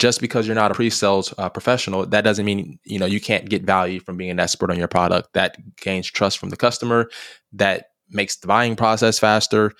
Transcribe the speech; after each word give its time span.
just 0.00 0.20
because 0.22 0.46
you're 0.46 0.56
not 0.56 0.70
a 0.70 0.74
pre-sales 0.74 1.34
uh, 1.36 1.50
professional, 1.50 2.06
that 2.06 2.24
doesn't 2.24 2.46
mean 2.46 2.78
you 2.84 2.98
know 2.98 3.06
you 3.06 3.20
can't 3.20 3.48
get 3.48 3.62
value 3.62 4.00
from 4.00 4.16
being 4.16 4.30
an 4.30 4.40
expert 4.40 4.70
on 4.70 4.78
your 4.78 4.88
product. 4.88 5.34
That 5.34 5.56
gains 5.76 6.10
trust 6.10 6.38
from 6.38 6.48
the 6.48 6.56
customer. 6.56 7.10
That 7.52 7.90
makes 8.08 8.36
the 8.36 8.48
buying 8.48 8.76
process 8.76 9.18
faster. 9.18 9.72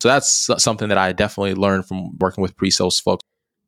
So 0.00 0.08
that's 0.08 0.50
something 0.58 0.88
that 0.88 0.98
I 0.98 1.12
definitely 1.12 1.54
learned 1.54 1.86
from 1.86 2.18
working 2.18 2.42
with 2.42 2.56
pre-sales 2.56 2.98
folks. 2.98 3.22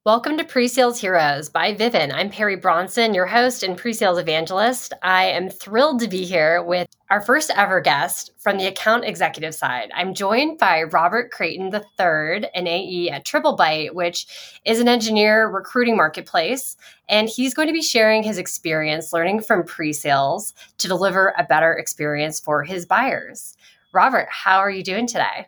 Welcome 0.06 0.36
to 0.36 0.44
Pre-Sales 0.44 1.00
Heroes 1.00 1.48
by 1.48 1.74
Vivun. 1.74 2.12
I'm 2.12 2.28
Perry 2.28 2.56
Bronson, 2.56 3.14
your 3.14 3.24
host 3.24 3.62
and 3.62 3.74
pre-sales 3.74 4.18
evangelist. 4.18 4.92
I 5.02 5.24
am 5.28 5.48
thrilled 5.48 6.00
to 6.00 6.08
be 6.08 6.26
here 6.26 6.62
with 6.62 6.88
our 7.08 7.22
first 7.22 7.50
ever 7.56 7.80
guest 7.80 8.30
from 8.36 8.58
the 8.58 8.66
account 8.66 9.06
executive 9.06 9.54
side. 9.54 9.90
I'm 9.94 10.12
joined 10.12 10.58
by 10.58 10.82
Robert 10.82 11.30
Creighton 11.30 11.72
III, 11.72 12.50
an 12.54 12.66
AE 12.66 13.08
at 13.12 13.24
Triple 13.24 13.56
TripleByte, 13.56 13.94
which 13.94 14.26
is 14.66 14.78
an 14.78 14.88
engineer 14.88 15.48
recruiting 15.48 15.96
marketplace. 15.96 16.76
And 17.08 17.26
he's 17.26 17.54
going 17.54 17.68
to 17.68 17.72
be 17.72 17.80
sharing 17.80 18.22
his 18.22 18.36
experience 18.36 19.10
learning 19.14 19.40
from 19.40 19.64
pre-sales 19.64 20.52
to 20.76 20.86
deliver 20.86 21.32
a 21.38 21.44
better 21.44 21.72
experience 21.72 22.38
for 22.38 22.62
his 22.62 22.84
buyers. 22.84 23.56
Robert, 23.94 24.28
how 24.28 24.58
are 24.58 24.70
you 24.70 24.82
doing 24.82 25.06
today? 25.06 25.46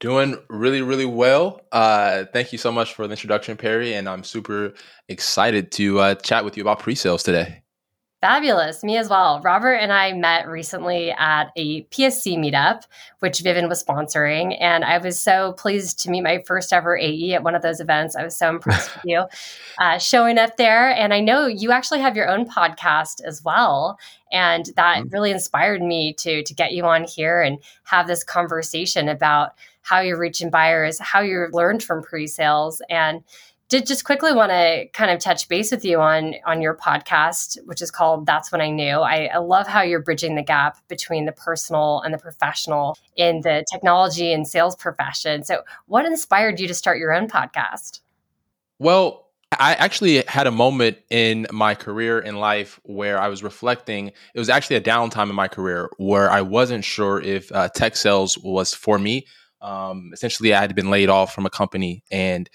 Doing 0.00 0.36
really, 0.50 0.82
really 0.82 1.06
well. 1.06 1.60
Uh, 1.72 2.24
thank 2.32 2.52
you 2.52 2.58
so 2.58 2.70
much 2.70 2.94
for 2.94 3.06
the 3.06 3.12
introduction, 3.12 3.56
Perry. 3.56 3.94
And 3.94 4.08
I'm 4.08 4.24
super 4.24 4.74
excited 5.08 5.72
to 5.72 6.00
uh, 6.00 6.14
chat 6.16 6.44
with 6.44 6.56
you 6.56 6.62
about 6.62 6.80
pre 6.80 6.94
sales 6.94 7.22
today. 7.22 7.64
Fabulous. 8.24 8.82
Me 8.82 8.96
as 8.96 9.10
well. 9.10 9.42
Robert 9.42 9.74
and 9.74 9.92
I 9.92 10.14
met 10.14 10.48
recently 10.48 11.10
at 11.10 11.50
a 11.56 11.82
PSC 11.84 12.38
meetup, 12.38 12.84
which 13.18 13.40
Vivun 13.40 13.68
was 13.68 13.84
sponsoring. 13.84 14.56
And 14.58 14.82
I 14.82 14.96
was 14.96 15.20
so 15.20 15.52
pleased 15.52 15.98
to 15.98 16.10
meet 16.10 16.22
my 16.22 16.42
first 16.46 16.72
ever 16.72 16.96
AE 16.96 17.34
at 17.34 17.42
one 17.42 17.54
of 17.54 17.60
those 17.60 17.80
events. 17.80 18.16
I 18.16 18.24
was 18.24 18.34
so 18.34 18.48
impressed 18.48 18.94
with 18.96 19.04
you 19.04 19.26
uh, 19.78 19.98
showing 19.98 20.38
up 20.38 20.56
there. 20.56 20.88
And 20.88 21.12
I 21.12 21.20
know 21.20 21.46
you 21.46 21.70
actually 21.70 22.00
have 22.00 22.16
your 22.16 22.26
own 22.26 22.48
podcast 22.48 23.22
as 23.22 23.44
well. 23.44 23.98
And 24.32 24.70
that 24.76 25.00
mm-hmm. 25.00 25.08
really 25.10 25.30
inspired 25.30 25.82
me 25.82 26.14
to, 26.14 26.42
to 26.44 26.54
get 26.54 26.72
you 26.72 26.86
on 26.86 27.04
here 27.04 27.42
and 27.42 27.58
have 27.82 28.06
this 28.06 28.24
conversation 28.24 29.06
about 29.06 29.50
how 29.84 30.00
you're 30.00 30.18
reaching 30.18 30.50
buyers, 30.50 30.98
how 30.98 31.20
you've 31.20 31.52
learned 31.52 31.82
from 31.82 32.02
pre 32.02 32.26
sales. 32.26 32.82
And 32.90 33.22
did 33.68 33.86
just 33.86 34.04
quickly 34.04 34.32
want 34.32 34.50
to 34.50 34.86
kind 34.92 35.10
of 35.10 35.20
touch 35.20 35.48
base 35.48 35.70
with 35.70 35.84
you 35.84 36.00
on 36.00 36.34
on 36.46 36.60
your 36.60 36.76
podcast 36.76 37.58
which 37.64 37.80
is 37.80 37.90
called 37.90 38.26
that's 38.26 38.52
when 38.52 38.60
i 38.60 38.68
knew. 38.68 38.98
I, 38.98 39.24
I, 39.26 39.38
love 39.38 39.66
how 39.66 39.82
you're 39.82 40.02
bridging 40.02 40.34
the 40.34 40.42
gap 40.42 40.78
between 40.88 41.24
the 41.24 41.32
personal 41.32 42.00
and 42.02 42.12
the 42.12 42.18
professional 42.18 42.96
in 43.16 43.40
the 43.40 43.64
technology 43.72 44.32
and 44.32 44.46
sales 44.46 44.76
profession. 44.76 45.44
So 45.44 45.62
what 45.86 46.04
inspired 46.04 46.60
you 46.60 46.68
to 46.68 46.74
start 46.74 46.98
your 46.98 47.12
own 47.12 47.28
podcast? 47.28 48.00
Well 48.78 49.22
i 49.58 49.74
actually 49.74 50.22
had 50.26 50.46
a 50.46 50.50
moment 50.50 50.98
in 51.10 51.46
my 51.52 51.74
career 51.74 52.18
in 52.18 52.36
life 52.36 52.80
where 52.84 53.18
i 53.18 53.28
was 53.28 53.42
reflecting. 53.42 54.08
It 54.34 54.38
was 54.38 54.50
actually 54.50 54.76
a 54.76 54.82
downtime 54.82 55.30
in 55.30 55.34
my 55.34 55.48
career 55.48 55.90
where 55.96 56.30
i 56.30 56.42
wasn't 56.42 56.84
sure 56.84 57.20
if 57.20 57.50
uh, 57.52 57.68
tech 57.70 57.96
sales 57.96 58.36
was 58.38 58.74
for 58.74 58.98
me 58.98 59.26
um, 59.64 60.10
essentially 60.12 60.54
i 60.54 60.60
had 60.60 60.74
been 60.76 60.90
laid 60.90 61.08
off 61.08 61.34
from 61.34 61.46
a 61.46 61.50
company 61.50 62.04
and 62.12 62.48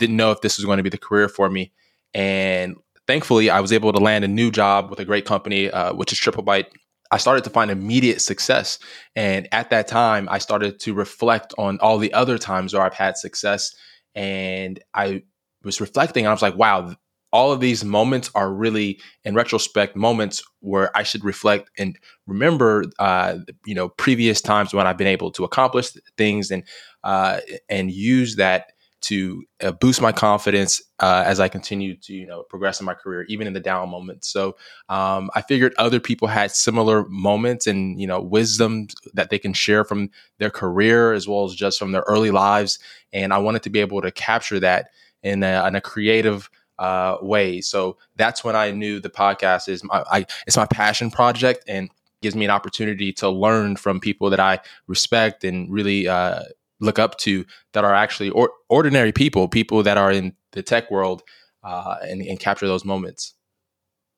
didn't 0.00 0.16
know 0.16 0.32
if 0.32 0.40
this 0.40 0.58
was 0.58 0.64
going 0.64 0.78
to 0.78 0.82
be 0.82 0.88
the 0.88 0.98
career 0.98 1.28
for 1.28 1.48
me. 1.48 1.70
And 2.12 2.74
thankfully, 3.06 3.50
I 3.50 3.60
was 3.60 3.72
able 3.72 3.92
to 3.92 4.00
land 4.00 4.24
a 4.24 4.28
new 4.28 4.50
job 4.50 4.90
with 4.90 4.98
a 4.98 5.04
great 5.04 5.26
company, 5.26 5.70
uh, 5.70 5.94
which 5.94 6.12
is 6.12 6.18
TripleByte. 6.18 6.66
I 7.12 7.18
started 7.18 7.44
to 7.44 7.50
find 7.50 7.70
immediate 7.70 8.20
success. 8.20 8.78
And 9.14 9.46
at 9.52 9.70
that 9.70 9.86
time, 9.86 10.28
I 10.28 10.38
started 10.38 10.80
to 10.80 10.94
reflect 10.94 11.54
on 11.58 11.78
all 11.80 11.98
the 11.98 12.12
other 12.14 12.38
times 12.38 12.72
where 12.72 12.82
I've 12.82 12.94
had 12.94 13.16
success. 13.16 13.74
And 14.14 14.80
I 14.94 15.22
was 15.62 15.80
reflecting, 15.80 16.24
and 16.24 16.30
I 16.30 16.34
was 16.34 16.42
like, 16.42 16.56
wow, 16.56 16.94
all 17.32 17.52
of 17.52 17.60
these 17.60 17.84
moments 17.84 18.30
are 18.34 18.52
really, 18.52 19.00
in 19.24 19.34
retrospect, 19.34 19.96
moments 19.96 20.42
where 20.60 20.96
I 20.96 21.02
should 21.02 21.24
reflect 21.24 21.70
and 21.78 21.98
remember, 22.26 22.84
uh, 22.98 23.38
you 23.64 23.74
know, 23.74 23.88
previous 23.88 24.40
times 24.40 24.74
when 24.74 24.86
I've 24.86 24.98
been 24.98 25.06
able 25.06 25.30
to 25.32 25.44
accomplish 25.44 25.90
things 26.16 26.50
and 26.50 26.64
uh, 27.04 27.40
and 27.68 27.90
use 27.90 28.36
that 28.36 28.72
to 29.02 29.42
uh, 29.62 29.72
boost 29.72 30.02
my 30.02 30.12
confidence 30.12 30.82
uh, 30.98 31.22
as 31.26 31.40
I 31.40 31.48
continue 31.48 31.96
to 31.96 32.12
you 32.12 32.26
know 32.26 32.42
progress 32.42 32.80
in 32.80 32.86
my 32.86 32.94
career, 32.94 33.24
even 33.28 33.46
in 33.46 33.52
the 33.54 33.60
down 33.60 33.88
moments. 33.88 34.28
So 34.28 34.56
um, 34.88 35.30
I 35.34 35.42
figured 35.42 35.72
other 35.78 36.00
people 36.00 36.28
had 36.28 36.50
similar 36.50 37.06
moments 37.08 37.66
and 37.66 38.00
you 38.00 38.06
know 38.06 38.20
wisdom 38.20 38.88
that 39.14 39.30
they 39.30 39.38
can 39.38 39.52
share 39.52 39.84
from 39.84 40.10
their 40.38 40.50
career 40.50 41.12
as 41.12 41.26
well 41.26 41.44
as 41.44 41.54
just 41.54 41.78
from 41.78 41.92
their 41.92 42.04
early 42.06 42.30
lives, 42.30 42.78
and 43.12 43.32
I 43.32 43.38
wanted 43.38 43.62
to 43.62 43.70
be 43.70 43.80
able 43.80 44.02
to 44.02 44.10
capture 44.10 44.60
that 44.60 44.90
in 45.22 45.42
a, 45.42 45.66
in 45.66 45.74
a 45.74 45.80
creative. 45.80 46.50
Uh, 46.80 47.18
way, 47.20 47.60
so 47.60 47.98
that's 48.16 48.42
when 48.42 48.56
I 48.56 48.70
knew 48.70 49.00
the 49.00 49.10
podcast 49.10 49.68
is 49.68 49.84
my 49.84 50.02
I, 50.10 50.24
it's 50.46 50.56
my 50.56 50.64
passion 50.64 51.10
project, 51.10 51.62
and 51.68 51.90
gives 52.22 52.34
me 52.34 52.46
an 52.46 52.50
opportunity 52.50 53.12
to 53.12 53.28
learn 53.28 53.76
from 53.76 54.00
people 54.00 54.30
that 54.30 54.40
I 54.40 54.60
respect 54.86 55.44
and 55.44 55.70
really 55.70 56.08
uh, 56.08 56.44
look 56.80 56.98
up 56.98 57.18
to 57.18 57.44
that 57.74 57.84
are 57.84 57.94
actually 57.94 58.30
or, 58.30 58.52
ordinary 58.70 59.12
people, 59.12 59.46
people 59.46 59.82
that 59.82 59.98
are 59.98 60.10
in 60.10 60.34
the 60.52 60.62
tech 60.62 60.90
world, 60.90 61.22
uh, 61.62 61.96
and, 62.00 62.22
and 62.22 62.40
capture 62.40 62.66
those 62.66 62.86
moments. 62.86 63.34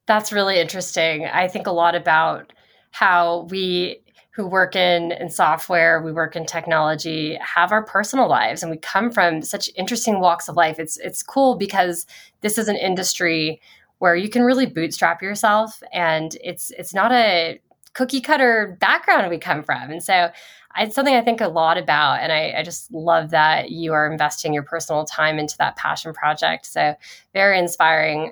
That's 0.07 0.31
really 0.31 0.57
interesting. 0.57 1.25
I 1.25 1.49
think 1.49 1.67
a 1.67 1.71
lot 1.71 1.95
about 1.95 2.53
how 2.91 3.47
we 3.49 4.02
who 4.33 4.47
work 4.47 4.75
in 4.75 5.11
in 5.11 5.29
software, 5.29 6.01
we 6.01 6.11
work 6.11 6.35
in 6.35 6.45
technology, 6.45 7.37
have 7.39 7.71
our 7.71 7.83
personal 7.83 8.27
lives, 8.27 8.63
and 8.63 8.71
we 8.71 8.77
come 8.77 9.11
from 9.11 9.41
such 9.43 9.69
interesting 9.75 10.19
walks 10.19 10.49
of 10.49 10.55
life. 10.55 10.79
It's 10.79 10.97
it's 10.97 11.21
cool 11.21 11.55
because 11.55 12.05
this 12.41 12.57
is 12.57 12.67
an 12.67 12.75
industry 12.75 13.61
where 13.99 14.15
you 14.15 14.29
can 14.29 14.41
really 14.41 14.65
bootstrap 14.65 15.21
yourself, 15.21 15.81
and 15.93 16.35
it's 16.43 16.71
it's 16.71 16.93
not 16.93 17.11
a 17.11 17.61
cookie 17.93 18.21
cutter 18.21 18.75
background 18.81 19.29
we 19.29 19.37
come 19.37 19.61
from, 19.63 19.91
and 19.91 20.03
so 20.03 20.31
it's 20.77 20.95
something 20.95 21.13
I 21.13 21.21
think 21.21 21.39
a 21.39 21.47
lot 21.47 21.77
about. 21.77 22.19
And 22.21 22.31
I, 22.31 22.53
I, 22.57 22.63
just 22.63 22.91
love 22.91 23.29
that 23.29 23.69
you 23.69 23.93
are 23.93 24.11
investing 24.11 24.55
your 24.55 24.63
personal 24.63 25.05
time 25.05 25.37
into 25.37 25.55
that 25.59 25.75
passion 25.75 26.13
project. 26.13 26.65
So, 26.65 26.95
very 27.33 27.59
inspiring. 27.59 28.31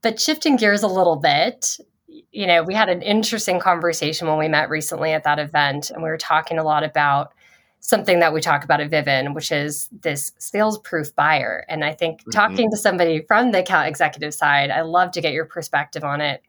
But 0.00 0.20
shifting 0.20 0.56
gears 0.56 0.82
a 0.82 0.88
little 0.88 1.16
bit, 1.16 1.78
you 2.08 2.46
know, 2.46 2.62
we 2.62 2.74
had 2.74 2.88
an 2.88 3.02
interesting 3.02 3.60
conversation 3.60 4.28
when 4.28 4.38
we 4.38 4.48
met 4.48 4.70
recently 4.70 5.12
at 5.12 5.24
that 5.24 5.38
event, 5.38 5.90
and 5.90 6.02
we 6.02 6.08
were 6.08 6.18
talking 6.18 6.58
a 6.58 6.64
lot 6.64 6.84
about 6.84 7.32
something 7.80 8.18
that 8.20 8.32
we 8.32 8.40
talk 8.40 8.64
about 8.64 8.80
at 8.80 8.90
Vivun, 8.90 9.34
which 9.34 9.52
is 9.52 9.88
this 10.02 10.32
sales 10.38 10.78
proof 10.78 11.14
buyer. 11.14 11.64
And 11.68 11.84
I 11.84 11.92
think 11.92 12.20
mm-hmm. 12.20 12.30
talking 12.30 12.70
to 12.70 12.76
somebody 12.76 13.22
from 13.22 13.52
the 13.52 13.60
account 13.60 13.88
executive 13.88 14.34
side, 14.34 14.70
I 14.70 14.82
love 14.82 15.12
to 15.12 15.20
get 15.20 15.32
your 15.32 15.44
perspective 15.44 16.04
on 16.04 16.20
it. 16.20 16.42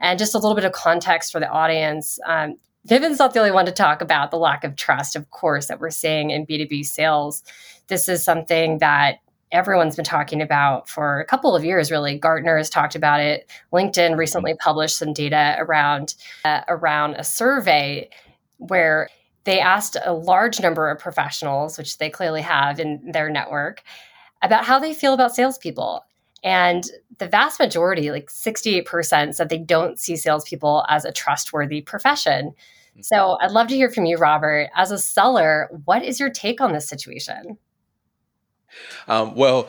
And 0.00 0.18
just 0.18 0.34
a 0.34 0.38
little 0.38 0.54
bit 0.54 0.64
of 0.64 0.72
context 0.72 1.32
for 1.32 1.40
the 1.40 1.48
audience. 1.48 2.20
Um, 2.24 2.56
Vivun's 2.88 3.18
not 3.18 3.34
the 3.34 3.40
only 3.40 3.50
one 3.50 3.66
to 3.66 3.72
talk 3.72 4.00
about 4.00 4.30
the 4.30 4.38
lack 4.38 4.62
of 4.62 4.76
trust, 4.76 5.16
of 5.16 5.30
course, 5.30 5.66
that 5.66 5.80
we're 5.80 5.90
seeing 5.90 6.30
in 6.30 6.46
B2B 6.46 6.86
sales. 6.86 7.42
This 7.88 8.08
is 8.08 8.24
something 8.24 8.78
that 8.78 9.18
everyone's 9.52 9.96
been 9.96 10.04
talking 10.04 10.40
about 10.40 10.88
for 10.88 11.20
a 11.20 11.24
couple 11.24 11.54
of 11.54 11.64
years 11.64 11.90
really 11.90 12.18
gartner 12.18 12.56
has 12.56 12.70
talked 12.70 12.94
about 12.94 13.20
it 13.20 13.50
linkedin 13.72 14.16
recently 14.16 14.54
published 14.54 14.96
some 14.96 15.12
data 15.12 15.56
around 15.58 16.14
uh, 16.44 16.62
around 16.68 17.14
a 17.14 17.24
survey 17.24 18.08
where 18.58 19.08
they 19.44 19.60
asked 19.60 19.96
a 20.04 20.12
large 20.12 20.60
number 20.60 20.90
of 20.90 20.98
professionals 20.98 21.78
which 21.78 21.98
they 21.98 22.10
clearly 22.10 22.42
have 22.42 22.78
in 22.78 23.00
their 23.12 23.30
network 23.30 23.82
about 24.42 24.64
how 24.64 24.78
they 24.78 24.94
feel 24.94 25.14
about 25.14 25.34
salespeople 25.34 26.04
and 26.42 26.84
the 27.18 27.28
vast 27.28 27.58
majority, 27.58 28.10
like 28.10 28.30
68%, 28.30 29.34
said 29.34 29.48
they 29.48 29.58
don't 29.58 29.98
see 29.98 30.16
salespeople 30.16 30.84
as 30.88 31.04
a 31.04 31.12
trustworthy 31.12 31.80
profession. 31.80 32.50
Mm-hmm. 32.50 33.02
So 33.02 33.38
I'd 33.40 33.50
love 33.50 33.68
to 33.68 33.74
hear 33.74 33.90
from 33.90 34.06
you, 34.06 34.16
Robert. 34.16 34.70
As 34.76 34.90
a 34.90 34.98
seller, 34.98 35.68
what 35.84 36.04
is 36.04 36.20
your 36.20 36.30
take 36.30 36.60
on 36.60 36.72
this 36.72 36.88
situation? 36.88 37.58
Um, 39.06 39.34
well, 39.34 39.68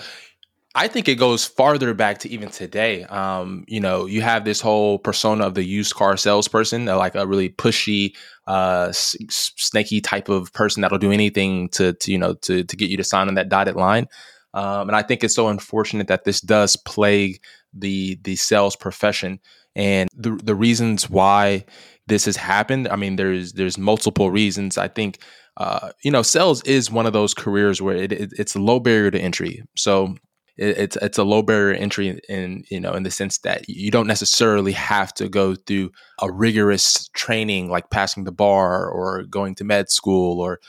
I 0.75 0.87
think 0.87 1.07
it 1.07 1.15
goes 1.15 1.45
farther 1.45 1.93
back 1.93 2.19
to 2.19 2.29
even 2.29 2.49
today. 2.49 3.03
Um, 3.05 3.65
you 3.67 3.79
know, 3.79 4.05
you 4.05 4.21
have 4.21 4.45
this 4.45 4.61
whole 4.61 4.99
persona 4.99 5.47
of 5.47 5.55
the 5.55 5.63
used 5.63 5.95
car 5.95 6.15
salesperson, 6.15 6.85
like 6.85 7.15
a 7.15 7.25
really 7.25 7.49
pushy, 7.49 8.15
uh, 8.45 8.91
snaky 8.91 9.99
type 9.99 10.29
of 10.29 10.53
person 10.53 10.81
that'll 10.81 10.99
do 10.99 11.11
anything 11.11 11.69
to, 11.69 11.93
to 11.93 12.11
you 12.11 12.17
know, 12.17 12.35
to 12.35 12.63
to 12.63 12.75
get 12.77 12.89
you 12.89 12.97
to 12.97 13.03
sign 13.03 13.27
on 13.27 13.33
that 13.35 13.49
dotted 13.49 13.75
line. 13.75 14.07
Um, 14.53 14.89
and 14.89 14.95
I 14.95 15.01
think 15.01 15.23
it's 15.23 15.35
so 15.35 15.47
unfortunate 15.47 16.07
that 16.07 16.23
this 16.23 16.39
does 16.41 16.75
plague 16.75 17.41
the 17.73 18.19
the 18.23 18.35
sales 18.35 18.75
profession. 18.75 19.39
And 19.75 20.09
the 20.15 20.39
the 20.43 20.55
reasons 20.55 21.09
why 21.09 21.65
this 22.07 22.25
has 22.25 22.35
happened, 22.35 22.87
I 22.87 22.95
mean, 22.95 23.15
there's 23.15 23.53
there's 23.53 23.77
multiple 23.77 24.31
reasons. 24.31 24.77
I 24.77 24.87
think 24.87 25.19
uh, 25.59 25.91
you 26.03 26.11
know, 26.11 26.21
sales 26.21 26.63
is 26.63 26.89
one 26.89 27.05
of 27.05 27.13
those 27.13 27.33
careers 27.33 27.81
where 27.81 27.95
it, 27.95 28.11
it, 28.11 28.33
it's 28.37 28.55
a 28.55 28.59
low 28.59 28.79
barrier 28.79 29.11
to 29.11 29.19
entry. 29.19 29.61
So 29.75 30.15
it's 30.57 30.97
it's 30.97 31.17
a 31.17 31.23
low 31.23 31.41
barrier 31.41 31.73
entry 31.73 32.19
in 32.27 32.65
you 32.69 32.81
know 32.81 32.93
in 32.93 33.03
the 33.03 33.11
sense 33.11 33.37
that 33.39 33.69
you 33.69 33.91
don't 33.91 34.07
necessarily 34.07 34.73
have 34.73 35.13
to 35.13 35.29
go 35.29 35.55
through 35.55 35.89
a 36.21 36.29
rigorous 36.29 37.07
training 37.13 37.69
like 37.69 37.89
passing 37.91 38.25
the 38.25 38.31
bar 38.31 38.89
or 38.89 39.23
going 39.23 39.55
to 39.55 39.63
med 39.63 39.89
school 39.89 40.41
or 40.41 40.59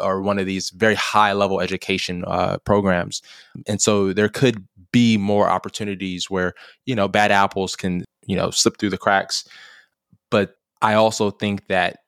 or 0.00 0.22
one 0.22 0.38
of 0.38 0.46
these 0.46 0.70
very 0.70 0.94
high 0.94 1.32
level 1.32 1.60
education 1.60 2.24
uh, 2.26 2.58
programs. 2.64 3.22
And 3.66 3.80
so 3.80 4.12
there 4.12 4.28
could 4.28 4.66
be 4.92 5.18
more 5.18 5.48
opportunities 5.48 6.30
where, 6.30 6.54
you 6.86 6.94
know, 6.94 7.08
bad 7.08 7.30
apples 7.30 7.76
can, 7.76 8.04
you 8.26 8.36
know, 8.36 8.50
slip 8.50 8.78
through 8.78 8.90
the 8.90 8.98
cracks. 8.98 9.46
But 10.30 10.56
I 10.80 10.94
also 10.94 11.30
think 11.30 11.68
that 11.68 11.98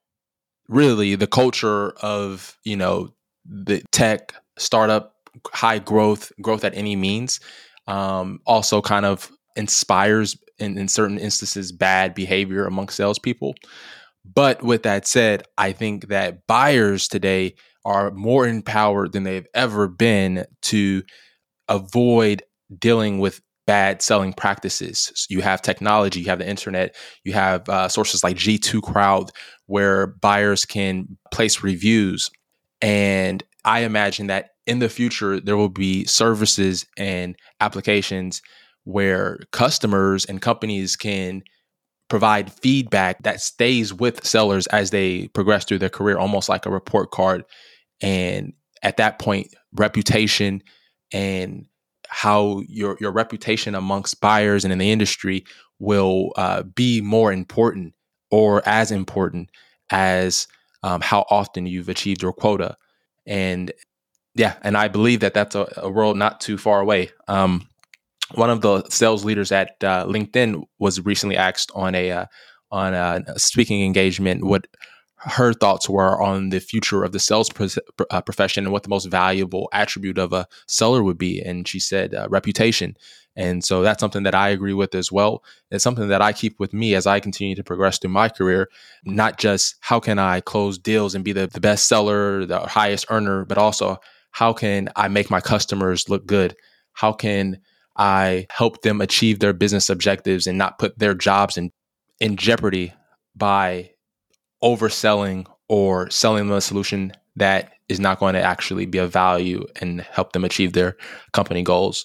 really 0.71 1.17
the 1.17 1.27
culture 1.27 1.91
of, 2.01 2.57
you 2.65 2.77
know, 2.77 3.13
the 3.45 3.83
tech 3.93 4.35
startup, 4.57 5.15
high 5.53 5.79
growth, 5.79 6.33
growth 6.41 6.65
at 6.65 6.75
any 6.75 6.97
means, 6.97 7.41
um, 7.87 8.41
also 8.47 8.81
kind 8.81 9.05
of 9.05 9.31
inspires 9.57 10.39
in, 10.59 10.79
in 10.79 10.89
certain 10.89 11.19
instances 11.19 11.73
bad 11.73 12.15
behavior 12.15 12.67
among 12.67 12.89
salespeople. 12.89 13.55
But 14.25 14.63
with 14.63 14.85
that 14.85 15.07
said, 15.09 15.43
I 15.59 15.73
think 15.73 16.09
that 16.09 16.47
buyers 16.47 17.09
today 17.09 17.57
are 17.85 18.11
more 18.11 18.47
empowered 18.47 19.13
than 19.13 19.25
they've 19.25 19.47
ever 19.55 19.89
been 19.89 20.45
to 20.63 21.03
avoid 21.69 22.43
dealing 22.79 23.19
with 23.19 23.41
bad 23.67 24.03
selling 24.03 24.33
practices. 24.33 25.27
You 25.29 25.41
have 25.43 25.63
technology, 25.63 26.21
you 26.21 26.27
have 26.27 26.39
the 26.39 26.49
internet, 26.49 26.97
you 27.25 27.33
have 27.33 27.69
uh, 27.69 27.89
sources 27.89 28.25
like 28.25 28.37
G2 28.37 28.83
Crowd 28.83 29.31
where 29.67 30.09
buyers 30.09 30.65
can 30.65 31.17
place 31.33 31.63
reviews. 31.63 32.31
And 32.83 33.43
I 33.65 33.81
imagine 33.81 34.27
that 34.29 34.51
in 34.67 34.79
the 34.79 34.89
future, 34.89 35.41
there 35.41 35.57
will 35.57 35.69
be 35.69 36.05
services 36.05 36.87
and 36.97 37.37
applications 37.61 38.43
where 38.85 39.39
customers 39.53 40.25
and 40.25 40.41
companies 40.41 40.97
can 40.97 41.43
provide 42.09 42.53
feedback 42.53 43.23
that 43.23 43.41
stays 43.41 43.95
with 43.95 44.27
sellers 44.27 44.67
as 44.69 44.91
they 44.91 45.29
progress 45.29 45.65
through 45.65 45.79
their 45.79 45.89
career, 45.89 46.19
almost 46.19 46.49
like 46.49 46.67
a 46.67 46.71
report 46.71 47.11
card. 47.13 47.45
And 48.03 48.53
at 48.83 48.97
that 48.97 49.19
point, 49.19 49.55
reputation 49.73 50.63
and 51.13 51.67
how 52.11 52.63
your 52.69 52.97
your 53.01 53.13
reputation 53.13 53.75
amongst 53.75 54.21
buyers 54.21 54.65
and 54.65 54.73
in 54.73 54.79
the 54.79 54.91
industry 54.91 55.45
will 55.79 56.33
uh, 56.37 56.63
be 56.63 57.01
more 57.01 57.33
important 57.33 57.95
or 58.31 58.63
as 58.69 58.91
important 58.91 59.51
as 59.91 60.47
um, 60.83 61.01
how 61.01 61.25
often 61.31 61.67
you've 61.67 61.89
achieved 61.89 62.23
your 62.23 62.33
quota. 62.33 62.77
And 63.27 63.73
yeah, 64.35 64.57
and 64.63 64.77
I 64.77 64.89
believe 64.89 65.21
that 65.21 65.35
that's 65.35 65.55
a, 65.55 65.73
a 65.77 65.91
world 65.91 66.17
not 66.17 66.41
too 66.41 66.59
far 66.59 66.81
away. 66.81 67.11
Um, 67.29 67.69
one 68.35 68.51
of 68.51 68.61
the 68.61 68.85
sales 68.89 69.25
leaders 69.25 69.53
at 69.53 69.71
uh, 69.83 70.05
LinkedIn 70.07 70.63
was 70.79 71.05
recently 71.05 71.37
asked 71.37 71.71
on 71.75 71.95
a 71.95 72.11
uh, 72.11 72.27
on 72.73 72.95
a 72.95 73.23
speaking 73.37 73.85
engagement 73.85 74.45
what 74.45 74.67
her 75.23 75.53
thoughts 75.53 75.89
were 75.89 76.21
on 76.21 76.49
the 76.49 76.61
future 76.61 77.05
of 77.05 77.13
the 77.13 77.19
sales 77.19 77.51
uh, 78.11 78.23
profession 78.23 78.65
and 78.65 78.73
what 78.73 78.85
the 78.85 78.89
most 78.89 79.07
valuable 79.07 79.69
attribute 79.73 80.19
of 80.19 80.33
a 80.33 80.47
seller 80.67 81.03
would 81.03 81.19
be, 81.19 81.41
and 81.41 81.69
she 81.69 81.79
said 81.79 82.15
uh, 82.15 82.27
reputation. 82.31 82.97
And 83.37 83.63
so 83.63 83.83
that's 83.83 84.01
something 84.01 84.25
that 84.25 84.35
I 84.35 84.49
agree 84.49 84.73
with 84.73 84.95
as 84.95 85.13
well. 85.13 85.45
It's 85.71 85.85
something 85.85 86.09
that 86.09 86.23
I 86.23 86.33
keep 86.33 86.59
with 86.59 86.73
me 86.73 86.95
as 86.95 87.07
I 87.07 87.21
continue 87.21 87.55
to 87.55 87.63
progress 87.63 87.99
through 87.99 88.11
my 88.11 88.29
career. 88.29 88.69
Not 89.05 89.39
just 89.39 89.77
how 89.81 90.01
can 90.01 90.19
I 90.19 90.41
close 90.41 90.79
deals 90.79 91.15
and 91.15 91.25
be 91.25 91.33
the, 91.33 91.47
the 91.47 91.61
best 91.61 91.87
seller, 91.87 92.45
the 92.45 92.61
highest 92.61 93.07
earner, 93.09 93.45
but 93.45 93.59
also 93.59 93.99
how 94.33 94.53
can 94.53 94.89
I 94.97 95.09
make 95.09 95.31
my 95.31 95.41
customers 95.41 96.09
look 96.09 96.27
good? 96.27 96.57
How 96.93 97.13
can 97.13 97.61
I 97.97 98.47
help 98.51 98.83
them 98.83 99.01
achieve 99.01 99.39
their 99.39 99.53
business 99.53 99.91
objectives 99.91 100.47
and 100.47 100.59
not 100.59 100.79
put 100.79 100.99
their 100.99 101.15
jobs 101.15 101.57
in, 101.57 101.73
in 102.21 102.37
jeopardy 102.37 102.95
by 103.37 103.91
overselling 104.63 105.47
or 105.69 106.11
selling 106.11 106.49
them 106.49 106.57
a 106.57 106.61
solution 106.61 107.13
that 107.37 107.73
is 107.89 108.01
not 108.01 108.19
going 108.19 108.35
to 108.35 108.43
actually 108.43 108.87
be 108.87 108.99
of 108.99 109.13
value 109.13 109.65
and 109.81 110.01
help 110.03 110.33
them 110.33 110.45
achieve 110.45 110.73
their 110.73 110.97
company 111.33 111.63
goals. 111.63 112.05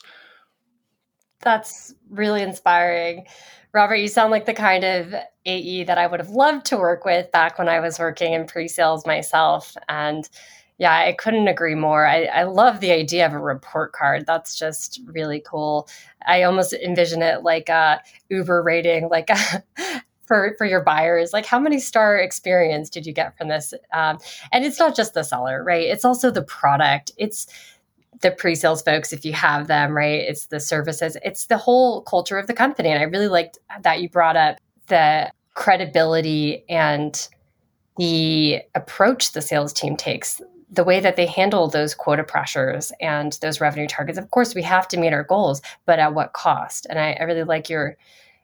That's 1.41 1.93
really 2.09 2.41
inspiring. 2.41 3.25
Robert, 3.73 3.97
you 3.97 4.07
sound 4.07 4.31
like 4.31 4.45
the 4.45 4.53
kind 4.53 4.83
of 4.83 5.13
AE 5.45 5.83
that 5.83 5.97
I 5.97 6.07
would 6.07 6.19
have 6.19 6.29
loved 6.29 6.65
to 6.67 6.77
work 6.77 7.05
with 7.05 7.31
back 7.31 7.59
when 7.59 7.67
I 7.67 7.79
was 7.79 7.99
working 7.99 8.33
in 8.33 8.47
pre 8.47 8.67
sales 8.67 9.05
myself. 9.05 9.75
And 9.89 10.27
yeah, 10.77 10.93
I 10.93 11.13
couldn't 11.13 11.47
agree 11.47 11.75
more. 11.75 12.05
I, 12.05 12.23
I 12.25 12.43
love 12.43 12.79
the 12.79 12.91
idea 12.91 13.25
of 13.25 13.33
a 13.33 13.39
report 13.39 13.93
card. 13.93 14.25
That's 14.25 14.57
just 14.57 15.01
really 15.05 15.41
cool. 15.45 15.87
I 16.25 16.43
almost 16.43 16.73
envision 16.73 17.21
it 17.21 17.43
like 17.43 17.69
a 17.69 18.01
Uber 18.29 18.63
rating, 18.63 19.09
like 19.09 19.29
a, 19.29 19.63
for 20.25 20.55
for 20.57 20.65
your 20.65 20.81
buyers. 20.81 21.33
Like, 21.33 21.45
how 21.45 21.59
many 21.59 21.79
star 21.79 22.17
experience 22.17 22.89
did 22.89 23.05
you 23.05 23.13
get 23.13 23.37
from 23.37 23.47
this? 23.47 23.73
Um, 23.93 24.19
and 24.51 24.65
it's 24.65 24.79
not 24.79 24.95
just 24.95 25.13
the 25.13 25.23
seller, 25.23 25.63
right? 25.63 25.87
It's 25.87 26.05
also 26.05 26.31
the 26.31 26.43
product. 26.43 27.11
It's 27.17 27.47
the 28.21 28.31
pre-sales 28.31 28.81
folks 28.81 29.11
if 29.11 29.25
you 29.25 29.33
have 29.33 29.67
them 29.67 29.91
right 29.91 30.21
it's 30.21 30.45
the 30.45 30.59
services 30.59 31.17
it's 31.21 31.47
the 31.47 31.57
whole 31.57 32.01
culture 32.03 32.37
of 32.37 32.47
the 32.47 32.53
company 32.53 32.87
and 32.87 32.97
i 32.97 33.03
really 33.03 33.27
liked 33.27 33.59
that 33.81 34.01
you 34.01 34.07
brought 34.07 34.37
up 34.37 34.57
the 34.87 35.29
credibility 35.53 36.63
and 36.69 37.27
the 37.97 38.61
approach 38.73 39.33
the 39.33 39.41
sales 39.41 39.73
team 39.73 39.97
takes 39.97 40.41
the 40.75 40.83
way 40.83 40.99
that 40.99 41.15
they 41.15 41.25
handle 41.25 41.67
those 41.67 41.93
quota 41.95 42.23
pressures 42.23 42.91
and 42.99 43.33
those 43.41 43.61
revenue 43.61 43.87
targets. 43.87 44.17
Of 44.17 44.31
course, 44.31 44.55
we 44.55 44.63
have 44.63 44.87
to 44.89 44.99
meet 44.99 45.13
our 45.13 45.23
goals, 45.23 45.61
but 45.85 45.99
at 45.99 46.13
what 46.13 46.33
cost? 46.33 46.85
And 46.89 46.99
I, 46.99 47.13
I 47.13 47.23
really 47.23 47.43
like 47.43 47.69
your 47.69 47.97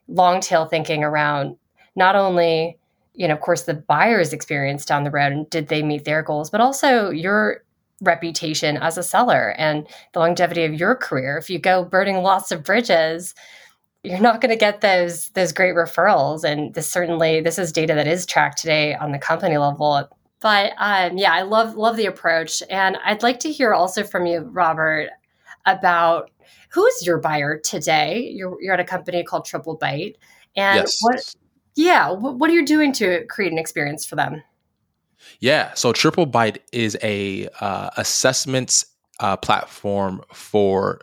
long 0.08 0.40
tail 0.40 0.66
thinking 0.66 1.04
around 1.04 1.56
not 1.96 2.16
only, 2.16 2.78
you 3.14 3.28
know, 3.28 3.34
of 3.34 3.40
course, 3.40 3.62
the 3.62 3.74
buyer's 3.74 4.32
experience 4.32 4.84
down 4.84 5.04
the 5.04 5.10
road 5.10 5.32
and 5.32 5.50
did 5.50 5.68
they 5.68 5.82
meet 5.82 6.04
their 6.04 6.22
goals, 6.22 6.50
but 6.50 6.60
also 6.60 7.10
your 7.10 7.62
reputation 8.00 8.76
as 8.78 8.98
a 8.98 9.02
seller 9.02 9.54
and 9.58 9.86
the 10.12 10.18
longevity 10.18 10.64
of 10.64 10.74
your 10.74 10.96
career. 10.96 11.38
If 11.38 11.48
you 11.48 11.58
go 11.58 11.84
burning 11.84 12.16
lots 12.16 12.50
of 12.50 12.64
bridges, 12.64 13.34
you're 14.02 14.18
not 14.18 14.40
going 14.40 14.50
to 14.50 14.56
get 14.56 14.80
those 14.80 15.28
those 15.30 15.52
great 15.52 15.76
referrals 15.76 16.42
and 16.42 16.74
this 16.74 16.90
certainly 16.90 17.40
this 17.40 17.56
is 17.56 17.70
data 17.70 17.94
that 17.94 18.08
is 18.08 18.26
tracked 18.26 18.58
today 18.58 18.96
on 18.96 19.12
the 19.12 19.18
company 19.18 19.56
level 19.56 20.08
but 20.42 20.72
um, 20.76 21.16
yeah, 21.16 21.32
I 21.32 21.42
love 21.42 21.76
love 21.76 21.96
the 21.96 22.06
approach, 22.06 22.64
and 22.68 22.98
I'd 23.04 23.22
like 23.22 23.38
to 23.40 23.52
hear 23.52 23.72
also 23.72 24.02
from 24.02 24.26
you, 24.26 24.40
Robert, 24.40 25.08
about 25.66 26.32
who 26.70 26.84
is 26.84 27.06
your 27.06 27.18
buyer 27.18 27.58
today. 27.58 28.28
You're 28.34 28.60
you're 28.60 28.74
at 28.74 28.80
a 28.80 28.84
company 28.84 29.22
called 29.22 29.44
triple 29.44 29.78
Triplebyte, 29.78 30.16
and 30.56 30.80
yes. 30.80 30.96
what? 31.00 31.34
Yeah, 31.74 32.10
what, 32.10 32.50
are 32.50 32.52
you 32.52 32.66
doing 32.66 32.92
to 32.94 33.24
create 33.26 33.52
an 33.52 33.58
experience 33.58 34.04
for 34.04 34.16
them? 34.16 34.42
Yeah, 35.40 35.72
so 35.74 35.92
Triplebyte 35.92 36.58
is 36.72 36.96
a 37.02 37.48
uh, 37.60 37.90
assessments 37.96 38.84
uh, 39.20 39.36
platform 39.36 40.22
for 40.32 41.00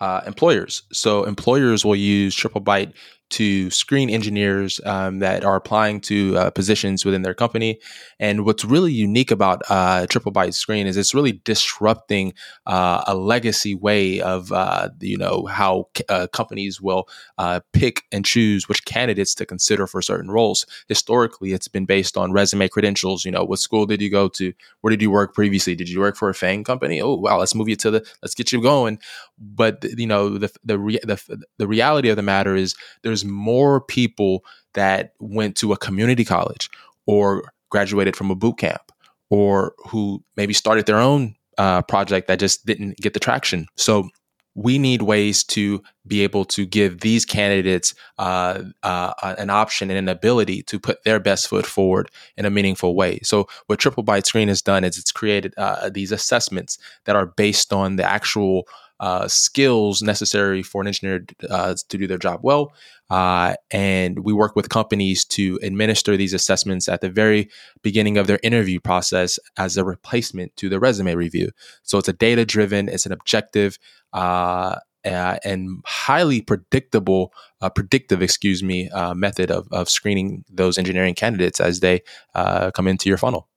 uh, 0.00 0.20
employers. 0.26 0.82
So 0.92 1.24
employers 1.24 1.84
will 1.84 1.96
use 1.96 2.36
Triplebyte 2.36 2.92
to 3.32 3.70
screen 3.70 4.10
engineers 4.10 4.80
um, 4.84 5.18
that 5.18 5.44
are 5.44 5.56
applying 5.56 6.00
to 6.02 6.36
uh, 6.36 6.50
positions 6.50 7.04
within 7.04 7.22
their 7.22 7.34
company. 7.34 7.80
And 8.20 8.44
what's 8.44 8.64
really 8.64 8.92
unique 8.92 9.30
about 9.30 9.62
uh, 9.68 10.06
Triplebyte 10.06 10.54
Screen 10.54 10.86
is 10.86 10.96
it's 10.96 11.14
really 11.14 11.40
disrupting 11.44 12.34
uh, 12.66 13.02
a 13.06 13.14
legacy 13.14 13.74
way 13.74 14.20
of 14.20 14.52
uh, 14.52 14.90
you 15.00 15.16
know 15.16 15.46
how 15.46 15.88
uh, 16.08 16.26
companies 16.32 16.80
will 16.80 17.08
uh, 17.38 17.60
pick 17.72 18.02
and 18.12 18.24
choose 18.24 18.68
which 18.68 18.84
candidates 18.84 19.34
to 19.34 19.46
consider 19.46 19.86
for 19.86 20.02
certain 20.02 20.30
roles. 20.30 20.66
Historically, 20.88 21.52
it's 21.52 21.68
been 21.68 21.86
based 21.86 22.16
on 22.16 22.32
resume 22.32 22.68
credentials. 22.68 23.24
You 23.24 23.32
know, 23.32 23.44
what 23.44 23.58
school 23.58 23.86
did 23.86 24.02
you 24.02 24.10
go 24.10 24.28
to? 24.28 24.52
Where 24.82 24.90
did 24.90 25.02
you 25.02 25.10
work 25.10 25.34
previously? 25.34 25.74
Did 25.74 25.88
you 25.88 26.00
work 26.00 26.16
for 26.16 26.28
a 26.28 26.34
FANG 26.34 26.64
company? 26.64 27.00
Oh, 27.00 27.14
wow, 27.14 27.38
let's 27.38 27.54
move 27.54 27.68
you 27.68 27.76
to 27.76 27.90
the 27.90 28.06
let's 28.22 28.34
get 28.34 28.52
you 28.52 28.60
going. 28.60 28.98
But 29.38 29.84
you 29.96 30.06
know, 30.06 30.38
the 30.38 30.52
the 30.64 30.76
the, 30.76 31.42
the 31.58 31.68
reality 31.68 32.08
of 32.10 32.16
the 32.16 32.22
matter 32.22 32.54
is 32.54 32.74
there's 33.02 33.21
more 33.24 33.80
people 33.80 34.44
that 34.74 35.12
went 35.20 35.56
to 35.56 35.72
a 35.72 35.76
community 35.76 36.24
college 36.24 36.70
or 37.06 37.52
graduated 37.70 38.16
from 38.16 38.30
a 38.30 38.34
boot 38.34 38.58
camp 38.58 38.92
or 39.30 39.74
who 39.88 40.22
maybe 40.36 40.52
started 40.52 40.86
their 40.86 40.98
own 40.98 41.34
uh, 41.58 41.82
project 41.82 42.28
that 42.28 42.38
just 42.38 42.66
didn't 42.66 42.96
get 42.98 43.14
the 43.14 43.20
traction. 43.20 43.66
So 43.76 44.08
we 44.54 44.78
need 44.78 45.02
ways 45.02 45.42
to 45.44 45.82
be 46.06 46.22
able 46.22 46.44
to 46.44 46.66
give 46.66 47.00
these 47.00 47.24
candidates 47.24 47.94
uh, 48.18 48.62
uh, 48.82 49.14
an 49.38 49.50
option 49.50 49.90
and 49.90 49.98
an 49.98 50.08
ability 50.08 50.62
to 50.64 50.78
put 50.78 51.02
their 51.04 51.18
best 51.18 51.48
foot 51.48 51.64
forward 51.64 52.10
in 52.36 52.44
a 52.44 52.50
meaningful 52.50 52.94
way. 52.94 53.20
So, 53.22 53.48
what 53.66 53.78
Triplebyte 53.78 54.26
Screen 54.26 54.48
has 54.48 54.60
done 54.60 54.84
is 54.84 54.98
it's 54.98 55.12
created 55.12 55.54
uh, 55.56 55.88
these 55.88 56.12
assessments 56.12 56.78
that 57.04 57.16
are 57.16 57.26
based 57.26 57.72
on 57.72 57.96
the 57.96 58.04
actual 58.04 58.66
uh, 59.02 59.26
skills 59.26 60.00
necessary 60.00 60.62
for 60.62 60.80
an 60.80 60.86
engineer 60.86 61.26
uh, 61.50 61.74
to 61.88 61.98
do 61.98 62.06
their 62.06 62.18
job 62.18 62.40
well. 62.42 62.72
Uh, 63.10 63.54
and 63.72 64.20
we 64.20 64.32
work 64.32 64.54
with 64.54 64.68
companies 64.68 65.24
to 65.24 65.58
administer 65.60 66.16
these 66.16 66.32
assessments 66.32 66.88
at 66.88 67.00
the 67.00 67.10
very 67.10 67.50
beginning 67.82 68.16
of 68.16 68.28
their 68.28 68.38
interview 68.44 68.78
process 68.78 69.40
as 69.58 69.76
a 69.76 69.84
replacement 69.84 70.54
to 70.56 70.68
the 70.68 70.78
resume 70.78 71.16
review. 71.16 71.50
So 71.82 71.98
it's 71.98 72.08
a 72.08 72.12
data 72.12 72.46
driven, 72.46 72.88
it's 72.88 73.04
an 73.04 73.12
objective, 73.12 73.76
uh, 74.12 74.76
uh, 75.04 75.36
and 75.44 75.82
highly 75.84 76.40
predictable, 76.40 77.32
uh, 77.60 77.68
predictive, 77.68 78.22
excuse 78.22 78.62
me, 78.62 78.88
method 79.16 79.50
of, 79.50 79.66
of 79.72 79.90
screening 79.90 80.44
those 80.48 80.78
engineering 80.78 81.14
candidates 81.14 81.58
as 81.60 81.80
they 81.80 82.02
come 82.34 82.86
into 82.86 83.08
your 83.08 83.18
funnel. 83.18 83.48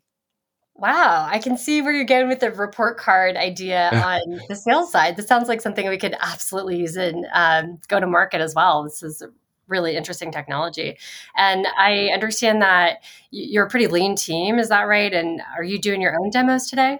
Wow, 0.78 1.26
I 1.30 1.40
can 1.40 1.58
see 1.58 1.82
where 1.82 1.94
you're 1.94 2.04
going 2.04 2.28
with 2.28 2.42
the 2.42 2.52
report 2.52 2.98
card 2.98 3.38
idea 3.38 3.90
on 3.94 4.42
the 4.50 4.56
sales 4.56 4.92
side. 4.92 5.16
This 5.16 5.28
sounds 5.28 5.48
like 5.48 5.62
something 5.62 5.88
we 5.88 5.98
could 5.98 6.16
absolutely 6.20 6.78
use 6.78 6.98
in 6.98 7.26
um, 7.34 7.80
go 7.88 8.00
to 8.00 8.08
market 8.08 8.42
as 8.42 8.54
well. 8.54 8.84
This 8.84 9.02
is 9.02 9.24
really 9.68 9.96
interesting 9.96 10.32
technology. 10.32 10.98
And 11.38 11.66
I 11.78 12.10
understand 12.14 12.62
that 12.62 13.04
you're 13.32 13.66
a 13.66 13.70
pretty 13.70 13.88
lean 13.88 14.16
team. 14.16 14.60
Is 14.60 14.70
that 14.70 14.84
right? 14.84 15.12
And 15.12 15.42
are 15.58 15.64
you 15.64 15.80
doing 15.80 16.02
your 16.02 16.20
own 16.20 16.30
demos 16.30 16.70
today? 16.70 17.00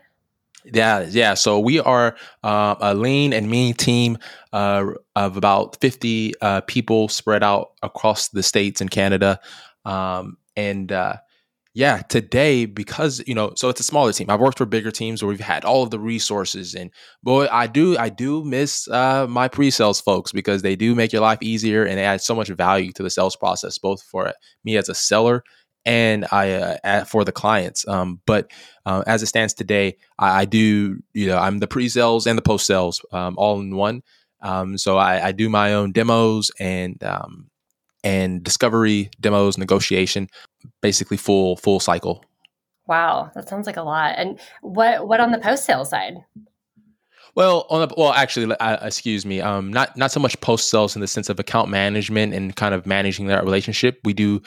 Yeah, 0.74 1.06
yeah. 1.08 1.36
So 1.36 1.60
we 1.60 1.80
are 1.80 2.16
uh, 2.44 2.76
a 2.80 2.96
lean 2.96 3.34
and 3.34 3.50
mean 3.50 3.76
team 3.76 4.18
uh, 4.52 4.86
of 5.16 5.38
about 5.38 5.80
50 5.80 6.34
uh, 6.42 6.62
people 6.62 7.08
spread 7.08 7.44
out 7.44 7.74
across 7.84 8.30
the 8.30 8.42
states 8.42 8.82
and 8.82 8.90
Canada. 8.90 9.40
Um, 9.84 10.38
and 10.56 10.92
uh, 10.92 11.18
yeah, 11.76 12.04
today 12.04 12.66
because 12.66 13.22
you 13.28 13.36
know, 13.36 13.52
so 13.58 13.68
it's 13.68 13.82
a 13.82 13.84
smaller 13.84 14.14
team. 14.14 14.30
I've 14.30 14.40
worked 14.40 14.58
for 14.58 14.66
bigger 14.66 14.92
teams 14.92 15.22
where 15.22 15.28
we've 15.28 15.42
had 15.42 15.66
all 15.66 15.84
of 15.84 15.90
the 15.90 16.00
resources, 16.00 16.74
and 16.74 16.90
boy, 17.22 17.48
I 17.52 17.68
do 17.68 17.98
I 17.98 18.08
do 18.08 18.46
miss 18.46 18.88
uh, 18.88 19.28
my 19.28 19.50
pre-sales 19.50 20.00
folks 20.00 20.32
because 20.32 20.62
they 20.62 20.78
do 20.78 20.96
make 20.96 21.12
your 21.12 21.22
life 21.22 21.40
easier 21.42 21.84
and 21.84 21.98
they 21.98 22.06
add 22.06 22.22
so 22.22 22.34
much 22.34 22.48
value 22.48 22.94
to 22.94 23.04
the 23.04 23.10
sales 23.10 23.36
process, 23.36 23.78
both 23.78 24.02
for 24.04 24.32
me 24.64 24.78
as 24.78 24.88
a 24.88 24.96
seller 24.96 25.44
and 25.86 26.26
I 26.32 26.78
uh, 26.86 27.04
for 27.04 27.26
the 27.26 27.34
clients. 27.34 27.86
Um, 27.90 28.22
but 28.26 28.50
uh, 28.86 29.04
as 29.06 29.22
it 29.22 29.28
stands 29.28 29.54
today, 29.54 29.98
I, 30.18 30.42
I, 30.42 30.46
do 30.46 30.98
you 31.14 31.28
know 31.28 31.38
I'm 31.38 31.60
the 31.60 31.68
pre-sales 31.68 32.26
and 32.26 32.38
the 32.38 32.42
post-sales 32.42 33.06
um, 33.12 33.36
all 33.38 33.60
in 33.60 33.76
one. 33.76 34.02
Um, 34.42 34.78
so 34.78 34.98
I, 34.98 35.28
I, 35.28 35.32
do 35.34 35.50
my 35.50 35.74
own 35.74 35.92
demos 35.92 36.52
and 36.60 37.04
um, 37.04 37.50
and 38.06 38.44
discovery 38.44 39.10
demos, 39.20 39.58
negotiation, 39.58 40.30
basically 40.82 41.18
full 41.18 41.58
full 41.58 41.82
cycle. 41.82 42.24
Wow, 42.88 43.32
that 43.34 43.50
sounds 43.50 43.66
like 43.66 43.78
a 43.78 43.84
lot. 43.84 44.16
And 44.18 44.40
what 44.62 45.08
what 45.08 45.20
on 45.20 45.32
the 45.32 45.40
post 45.40 45.66
sale 45.66 45.84
side? 45.84 46.14
Well, 47.34 47.66
on 47.70 47.86
the 47.86 47.94
well, 47.98 48.14
actually, 48.14 48.56
uh, 48.56 48.78
excuse 48.86 49.26
me, 49.26 49.42
um, 49.42 49.74
not 49.74 49.98
not 49.98 50.12
so 50.12 50.22
much 50.22 50.40
post 50.40 50.70
sales 50.70 50.96
in 50.96 51.02
the 51.02 51.08
sense 51.08 51.28
of 51.28 51.38
account 51.38 51.70
management 51.70 52.34
and 52.34 52.56
kind 52.56 52.74
of 52.74 52.86
managing 52.86 53.28
that 53.28 53.44
relationship. 53.44 54.00
We 54.06 54.14
do 54.14 54.42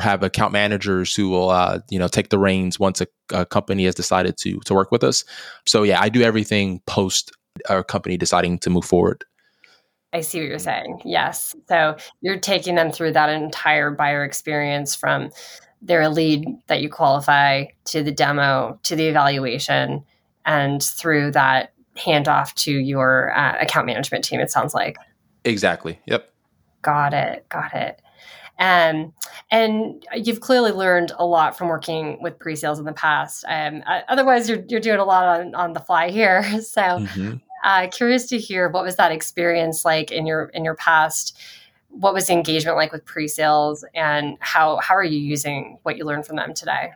have 0.00 0.22
account 0.22 0.52
managers 0.52 1.12
who 1.14 1.30
will, 1.30 1.50
uh, 1.50 1.80
you 1.90 1.98
know, 1.98 2.06
take 2.06 2.28
the 2.28 2.38
reins 2.38 2.78
once 2.78 3.00
a, 3.00 3.08
a, 3.32 3.44
company 3.44 3.84
has 3.86 3.96
decided 3.96 4.36
to 4.38 4.60
to 4.60 4.74
work 4.74 4.92
with 4.92 5.02
us. 5.02 5.24
So 5.66 5.82
yeah, 5.82 6.00
I 6.00 6.08
do 6.08 6.22
everything 6.22 6.82
post 6.86 7.32
our 7.68 7.82
company 7.82 8.16
deciding 8.16 8.58
to 8.60 8.70
move 8.70 8.84
forward. 8.84 9.24
I 10.12 10.20
see 10.20 10.40
what 10.40 10.48
you're 10.48 10.58
saying. 10.58 11.02
Yes. 11.04 11.54
So 11.68 11.96
you're 12.20 12.38
taking 12.38 12.74
them 12.74 12.90
through 12.90 13.12
that 13.12 13.30
entire 13.30 13.90
buyer 13.90 14.24
experience 14.24 14.94
from 14.94 15.30
their 15.82 16.08
lead 16.08 16.46
that 16.66 16.82
you 16.82 16.88
qualify 16.88 17.66
to 17.86 18.02
the 18.02 18.12
demo 18.12 18.78
to 18.82 18.96
the 18.96 19.06
evaluation 19.06 20.04
and 20.44 20.82
through 20.82 21.30
that 21.32 21.72
handoff 21.96 22.54
to 22.54 22.72
your 22.72 23.36
uh, 23.36 23.56
account 23.60 23.86
management 23.86 24.24
team, 24.24 24.40
it 24.40 24.50
sounds 24.50 24.74
like. 24.74 24.96
Exactly. 25.44 26.00
Yep. 26.06 26.30
Got 26.82 27.14
it. 27.14 27.48
Got 27.48 27.74
it. 27.74 28.02
Um, 28.58 29.14
and 29.50 30.04
you've 30.14 30.40
clearly 30.40 30.70
learned 30.70 31.12
a 31.18 31.24
lot 31.24 31.56
from 31.56 31.68
working 31.68 32.22
with 32.22 32.38
pre-sales 32.38 32.78
in 32.78 32.84
the 32.84 32.92
past. 32.92 33.44
Um, 33.48 33.82
otherwise, 33.86 34.48
you're, 34.48 34.62
you're 34.68 34.80
doing 34.80 34.98
a 34.98 35.04
lot 35.04 35.40
on, 35.40 35.54
on 35.54 35.72
the 35.72 35.80
fly 35.80 36.10
here. 36.10 36.42
So, 36.60 36.82
mm-hmm. 36.82 37.36
Uh, 37.62 37.88
curious 37.88 38.26
to 38.26 38.38
hear 38.38 38.68
what 38.68 38.82
was 38.82 38.96
that 38.96 39.12
experience 39.12 39.84
like 39.84 40.10
in 40.10 40.26
your 40.26 40.46
in 40.54 40.64
your 40.64 40.76
past. 40.76 41.38
What 41.88 42.14
was 42.14 42.30
engagement 42.30 42.76
like 42.76 42.92
with 42.92 43.04
pre-sales, 43.04 43.84
and 43.94 44.36
how 44.40 44.78
how 44.78 44.94
are 44.94 45.04
you 45.04 45.18
using 45.18 45.78
what 45.82 45.96
you 45.96 46.04
learned 46.04 46.26
from 46.26 46.36
them 46.36 46.54
today? 46.54 46.92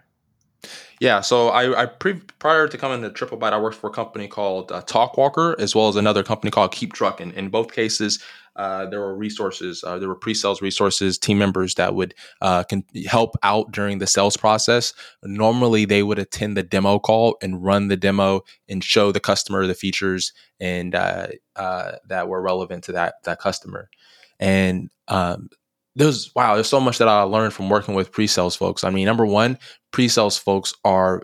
Yeah, 1.00 1.20
so 1.20 1.48
I, 1.48 1.82
I 1.82 1.86
pre, 1.86 2.14
prior 2.38 2.68
to 2.68 2.78
coming 2.78 3.02
to 3.02 3.10
Triple 3.10 3.38
TripleByte, 3.38 3.52
I 3.52 3.60
worked 3.60 3.76
for 3.76 3.90
a 3.90 3.92
company 3.92 4.28
called 4.28 4.72
uh, 4.72 4.82
Talkwalker, 4.82 5.58
as 5.58 5.74
well 5.74 5.88
as 5.88 5.96
another 5.96 6.22
company 6.22 6.50
called 6.50 6.72
KeepTruckin. 6.72 7.34
In 7.34 7.48
both 7.48 7.72
cases, 7.72 8.22
uh, 8.56 8.86
there 8.86 9.00
were 9.00 9.16
resources, 9.16 9.82
uh, 9.84 9.98
there 9.98 10.08
were 10.08 10.14
pre-sales 10.14 10.62
resources, 10.62 11.18
team 11.18 11.38
members 11.38 11.74
that 11.74 11.94
would 11.94 12.14
uh, 12.40 12.62
can 12.62 12.84
help 13.06 13.34
out 13.42 13.72
during 13.72 13.98
the 13.98 14.06
sales 14.06 14.36
process. 14.36 14.92
Normally, 15.24 15.84
they 15.84 16.02
would 16.02 16.18
attend 16.18 16.56
the 16.56 16.62
demo 16.62 16.98
call 16.98 17.36
and 17.42 17.64
run 17.64 17.88
the 17.88 17.96
demo 17.96 18.42
and 18.68 18.82
show 18.84 19.10
the 19.10 19.20
customer 19.20 19.66
the 19.66 19.74
features 19.74 20.32
and 20.60 20.94
uh, 20.94 21.28
uh, 21.56 21.92
that 22.08 22.28
were 22.28 22.40
relevant 22.40 22.84
to 22.84 22.92
that 22.92 23.14
that 23.24 23.40
customer. 23.40 23.90
And 24.38 24.90
um, 25.08 25.48
there's 25.96 26.34
wow, 26.34 26.54
there's 26.54 26.68
so 26.68 26.80
much 26.80 26.98
that 26.98 27.08
I 27.08 27.22
learned 27.22 27.52
from 27.52 27.68
working 27.68 27.94
with 27.94 28.12
pre-sales 28.12 28.56
folks. 28.56 28.84
I 28.84 28.90
mean, 28.90 29.06
number 29.06 29.26
one, 29.26 29.58
pre-sales 29.92 30.36
folks 30.36 30.74
are 30.84 31.22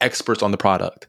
experts 0.00 0.42
on 0.42 0.50
the 0.50 0.56
product. 0.56 1.06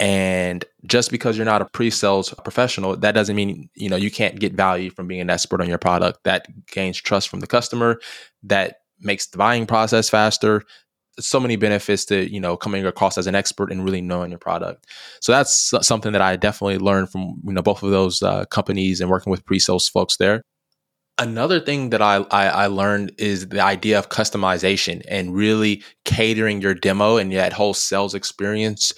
And 0.00 0.64
just 0.86 1.10
because 1.10 1.36
you're 1.36 1.46
not 1.46 1.62
a 1.62 1.66
pre-sales 1.66 2.34
professional, 2.42 2.96
that 2.96 3.12
doesn't 3.12 3.36
mean 3.36 3.68
you 3.74 3.88
know 3.88 3.96
you 3.96 4.10
can't 4.10 4.40
get 4.40 4.54
value 4.54 4.90
from 4.90 5.06
being 5.06 5.20
an 5.20 5.30
expert 5.30 5.60
on 5.60 5.68
your 5.68 5.78
product. 5.78 6.24
That 6.24 6.46
gains 6.66 7.00
trust 7.00 7.28
from 7.28 7.40
the 7.40 7.46
customer. 7.46 8.00
That 8.42 8.76
makes 9.00 9.26
the 9.26 9.38
buying 9.38 9.66
process 9.66 10.08
faster. 10.08 10.62
So 11.20 11.38
many 11.38 11.56
benefits 11.56 12.06
to 12.06 12.28
you 12.32 12.40
know 12.40 12.56
coming 12.56 12.86
across 12.86 13.18
as 13.18 13.26
an 13.26 13.34
expert 13.34 13.70
and 13.70 13.84
really 13.84 14.00
knowing 14.00 14.30
your 14.30 14.38
product. 14.38 14.86
So 15.20 15.30
that's 15.30 15.72
something 15.82 16.12
that 16.12 16.22
I 16.22 16.36
definitely 16.36 16.78
learned 16.78 17.10
from 17.10 17.40
you 17.44 17.52
know 17.52 17.62
both 17.62 17.82
of 17.82 17.90
those 17.90 18.22
uh, 18.22 18.46
companies 18.46 19.00
and 19.00 19.10
working 19.10 19.30
with 19.30 19.44
pre-sales 19.44 19.88
folks 19.88 20.16
there. 20.16 20.42
Another 21.18 21.60
thing 21.60 21.90
that 21.90 22.02
I, 22.02 22.24
I, 22.30 22.46
I 22.46 22.66
learned 22.66 23.12
is 23.18 23.48
the 23.48 23.60
idea 23.60 23.98
of 23.98 24.08
customization 24.08 25.02
and 25.08 25.34
really 25.34 25.82
catering 26.04 26.62
your 26.62 26.74
demo 26.74 27.16
and 27.16 27.30
that 27.32 27.52
whole 27.52 27.74
sales 27.74 28.14
experience 28.14 28.92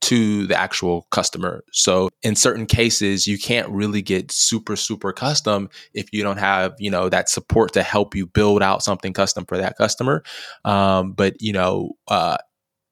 to 0.00 0.46
the 0.46 0.58
actual 0.58 1.06
customer. 1.10 1.62
So 1.72 2.08
in 2.22 2.34
certain 2.34 2.66
cases, 2.66 3.26
you 3.26 3.38
can't 3.38 3.68
really 3.68 4.02
get 4.02 4.32
super, 4.32 4.74
super 4.74 5.12
custom 5.12 5.68
if 5.94 6.12
you 6.12 6.22
don't 6.22 6.38
have, 6.38 6.74
you 6.78 6.90
know, 6.90 7.08
that 7.08 7.28
support 7.28 7.72
to 7.74 7.82
help 7.82 8.14
you 8.14 8.26
build 8.26 8.62
out 8.62 8.82
something 8.82 9.12
custom 9.12 9.44
for 9.46 9.58
that 9.58 9.76
customer. 9.76 10.22
Um, 10.64 11.12
but, 11.12 11.34
you 11.40 11.52
know, 11.52 11.92
uh, 12.08 12.38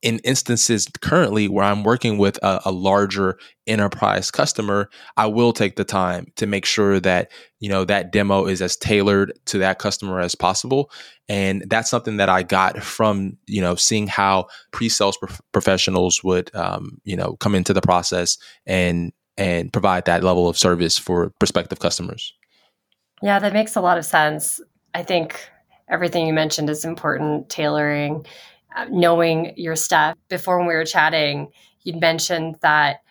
in 0.03 0.21
instances 0.21 0.87
currently 1.01 1.49
where 1.49 1.65
I'm 1.65 1.83
working 1.83 2.19
with 2.19 2.39
a, 2.43 2.61
a, 2.67 2.71
larger 2.71 3.37
enterprise 3.67 4.31
customer, 4.31 4.89
I 5.17 5.27
will 5.27 5.53
take 5.53 5.75
the 5.77 5.85
time 5.85 6.33
to 6.37 6.47
make 6.47 6.65
sure 6.65 7.01
that 7.01 7.33
you 7.59 7.69
know 7.69 7.85
that 7.85 8.13
demo 8.13 8.47
is 8.47 8.63
as 8.63 8.77
tailored 8.77 9.33
to 9.47 9.59
that 9.59 9.79
customer 9.79 10.21
as 10.21 10.35
possible, 10.35 10.91
and 11.29 11.65
that's 11.69 11.91
something 11.91 12.19
that 12.19 12.29
I 12.29 12.45
got 12.45 12.83
from 12.83 13.37
you 13.47 13.61
know 13.61 13.75
seeing 13.75 14.07
how 14.07 14.47
pre-sales 14.71 15.17
prof- 15.17 15.41
professionals 15.53 16.23
would 16.23 16.55
um, 16.55 17.01
you 17.05 17.17
know 17.17 17.37
come 17.37 17.55
into 17.55 17.73
the 17.73 17.83
process 17.83 18.39
and 18.67 19.13
and 19.37 19.73
provide 19.73 20.05
that 20.05 20.23
level 20.23 20.49
of 20.49 20.57
service 20.57 20.97
for 20.97 21.31
prospective 21.41 21.81
customers. 21.81 22.35
Yeah, 23.21 23.41
that 23.41 23.53
makes 23.53 23.75
a 23.75 23.81
lot 23.81 23.99
of 23.99 24.05
sense. 24.05 24.61
I 24.95 25.03
think 25.03 25.49
everything 25.89 26.27
you 26.27 26.33
mentioned 26.33 26.71
is 26.71 26.85
important. 26.85 27.49
Tailoring 27.49 28.27
knowing 28.91 29.53
your 29.57 29.77
stuff. 29.77 30.17
Before 30.29 30.59
when 30.59 30.67
we 30.67 30.75
were 30.75 30.85
chatting, 30.85 31.49
you'd 31.83 32.01
mentioned 32.01 32.57
that 32.61 33.03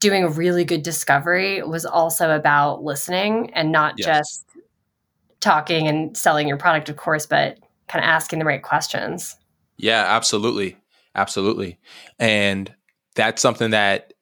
doing 0.00 0.24
a 0.24 0.28
really 0.28 0.64
good 0.64 0.82
discovery 0.82 1.62
was 1.62 1.86
also 1.86 2.34
about 2.36 2.82
listening 2.82 3.50
and 3.54 3.72
not 3.72 3.94
yes. 3.96 4.06
just 4.06 4.44
talking 5.40 5.88
and 5.88 6.16
selling 6.16 6.48
your 6.48 6.56
product, 6.56 6.88
of 6.88 6.96
course, 6.96 7.26
but 7.26 7.58
kind 7.88 8.04
of 8.04 8.08
asking 8.08 8.38
the 8.38 8.44
right 8.44 8.62
questions. 8.62 9.36
Yeah, 9.76 10.04
absolutely. 10.06 10.76
Absolutely. 11.14 11.78
And 12.18 12.72
that's 13.14 13.40
something 13.40 13.70
that 13.70 14.12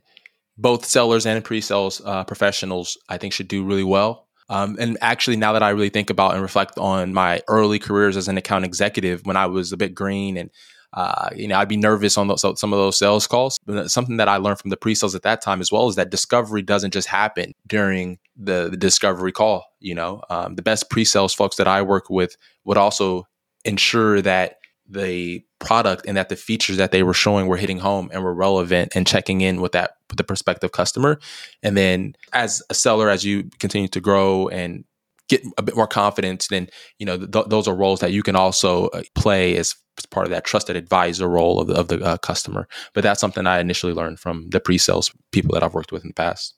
both 0.56 0.84
sellers 0.84 1.26
and 1.26 1.44
pre-sales 1.44 2.00
uh, 2.04 2.22
professionals, 2.24 2.96
I 3.08 3.18
think, 3.18 3.32
should 3.32 3.48
do 3.48 3.64
really 3.64 3.84
well. 3.84 4.28
Um, 4.48 4.76
and 4.78 4.96
actually, 5.00 5.36
now 5.36 5.54
that 5.54 5.62
I 5.62 5.70
really 5.70 5.88
think 5.88 6.10
about 6.10 6.34
and 6.34 6.42
reflect 6.42 6.78
on 6.78 7.12
my 7.12 7.40
early 7.48 7.78
careers 7.78 8.16
as 8.16 8.28
an 8.28 8.36
account 8.36 8.64
executive, 8.64 9.26
when 9.26 9.36
I 9.36 9.46
was 9.46 9.72
a 9.72 9.76
bit 9.76 9.94
green 9.94 10.36
and 10.36 10.50
uh, 10.94 11.28
you 11.34 11.48
know, 11.48 11.58
I'd 11.58 11.68
be 11.68 11.76
nervous 11.76 12.16
on 12.16 12.28
those, 12.28 12.40
some 12.40 12.72
of 12.72 12.78
those 12.78 12.98
sales 12.98 13.26
calls. 13.26 13.58
But 13.66 13.90
something 13.90 14.16
that 14.18 14.28
I 14.28 14.36
learned 14.36 14.60
from 14.60 14.70
the 14.70 14.76
pre-sales 14.76 15.14
at 15.14 15.22
that 15.22 15.42
time 15.42 15.60
as 15.60 15.72
well 15.72 15.88
is 15.88 15.96
that 15.96 16.10
discovery 16.10 16.62
doesn't 16.62 16.92
just 16.92 17.08
happen 17.08 17.52
during 17.66 18.18
the, 18.36 18.68
the 18.70 18.76
discovery 18.76 19.32
call. 19.32 19.66
You 19.80 19.96
know, 19.96 20.22
um, 20.30 20.54
the 20.54 20.62
best 20.62 20.90
pre-sales 20.90 21.34
folks 21.34 21.56
that 21.56 21.66
I 21.66 21.82
work 21.82 22.08
with 22.08 22.36
would 22.64 22.78
also 22.78 23.26
ensure 23.64 24.22
that 24.22 24.58
the 24.88 25.42
product 25.58 26.04
and 26.06 26.16
that 26.16 26.28
the 26.28 26.36
features 26.36 26.76
that 26.76 26.92
they 26.92 27.02
were 27.02 27.14
showing 27.14 27.46
were 27.46 27.56
hitting 27.56 27.78
home 27.78 28.10
and 28.12 28.22
were 28.22 28.34
relevant 28.34 28.92
and 28.94 29.06
checking 29.06 29.40
in 29.40 29.60
with 29.60 29.72
that 29.72 29.96
with 30.10 30.18
the 30.18 30.24
prospective 30.24 30.72
customer. 30.72 31.18
And 31.62 31.76
then 31.76 32.14
as 32.32 32.62
a 32.70 32.74
seller, 32.74 33.08
as 33.08 33.24
you 33.24 33.50
continue 33.58 33.88
to 33.88 34.00
grow 34.00 34.48
and 34.48 34.84
get 35.28 35.42
a 35.58 35.62
bit 35.62 35.76
more 35.76 35.86
confidence, 35.86 36.48
then 36.48 36.68
you 36.98 37.06
know 37.06 37.18
th- 37.18 37.46
those 37.46 37.68
are 37.68 37.74
roles 37.74 38.00
that 38.00 38.12
you 38.12 38.22
can 38.22 38.36
also 38.36 38.88
uh, 38.88 39.02
play 39.14 39.56
as 39.56 39.74
part 40.10 40.26
of 40.26 40.30
that 40.30 40.44
trusted 40.44 40.76
advisor 40.76 41.28
role 41.28 41.60
of 41.60 41.68
the, 41.68 41.74
of 41.74 41.88
the 41.88 42.04
uh, 42.04 42.16
customer. 42.18 42.66
But 42.94 43.04
that's 43.04 43.20
something 43.20 43.46
I 43.46 43.60
initially 43.60 43.92
learned 43.92 44.18
from 44.18 44.48
the 44.50 44.60
pre-sales 44.60 45.12
people 45.30 45.54
that 45.54 45.62
I've 45.62 45.74
worked 45.74 45.92
with 45.92 46.02
in 46.02 46.08
the 46.08 46.14
past. 46.14 46.54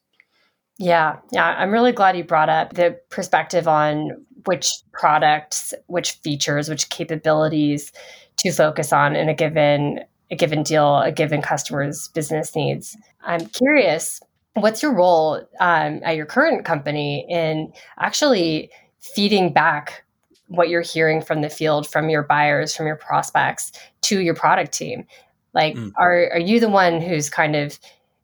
Yeah, 0.79 1.17
yeah, 1.33 1.55
I'm 1.59 1.71
really 1.71 1.93
glad 1.93 2.17
you 2.17 2.25
brought 2.25 2.49
up 2.49 2.75
the 2.75 2.99
perspective 3.11 3.67
on 3.67 4.11
which 4.45 4.71
products, 4.93 5.73
which 5.87 6.13
features, 6.13 6.69
which 6.69 6.91
capabilities 6.91 7.93
to 8.39 8.53
focus 8.53 8.93
on 8.93 9.17
in 9.17 9.29
a 9.29 9.35
given 9.35 10.01
a 10.31 10.37
given 10.37 10.63
deal, 10.63 10.99
a 10.99 11.13
given 11.13 11.41
customer's 11.41 12.09
business 12.09 12.57
needs. 12.57 12.97
I'm 13.23 13.47
curious, 13.47 14.21
what's 14.57 14.83
your 14.83 14.93
role 14.93 15.37
um, 15.61 16.01
at 16.03 16.17
your 16.17 16.27
current 16.27 16.65
company 16.65 17.27
in 17.29 17.73
actually 17.99 18.71
feeding 19.01 19.53
back 19.53 20.05
what 20.49 20.69
you're 20.69 20.83
hearing 20.83 21.21
from 21.21 21.43
the 21.43 21.51
field, 21.51 21.87
from 21.87 22.09
your 22.09 22.23
buyers, 22.23 22.75
from 22.75 22.87
your 22.87 22.97
prospects 22.97 23.73
to 24.03 24.21
your 24.21 24.35
product 24.35 24.73
team? 24.73 25.07
Like, 25.53 25.75
mm. 25.75 25.93
are, 25.97 26.31
are 26.33 26.39
you 26.39 26.61
the 26.61 26.69
one 26.69 27.01
who's 27.01 27.29
kind 27.29 27.55
of 27.55 27.79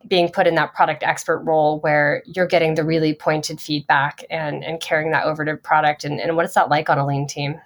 being 0.09 0.31
put 0.31 0.47
in 0.47 0.55
that 0.57 0.75
product 0.75 1.03
expert 1.03 1.39
role 1.41 1.81
where 1.81 2.23
you're 2.27 2.47
getting 2.47 2.75
the 2.75 2.85
really 2.85 3.15
pointed 3.15 3.61
feedback 3.61 4.25
and, 4.31 4.65
and 4.65 4.81
carrying 4.81 5.12
that 5.12 5.25
over 5.25 5.45
to 5.45 5.57
product? 5.57 6.05
And, 6.05 6.21
and 6.21 6.37
what 6.37 6.45
is 6.45 6.55
that 6.55 6.69
like 6.69 6.89
on 6.89 6.99
a 6.99 7.07
lean 7.07 7.27
team? 7.27 7.61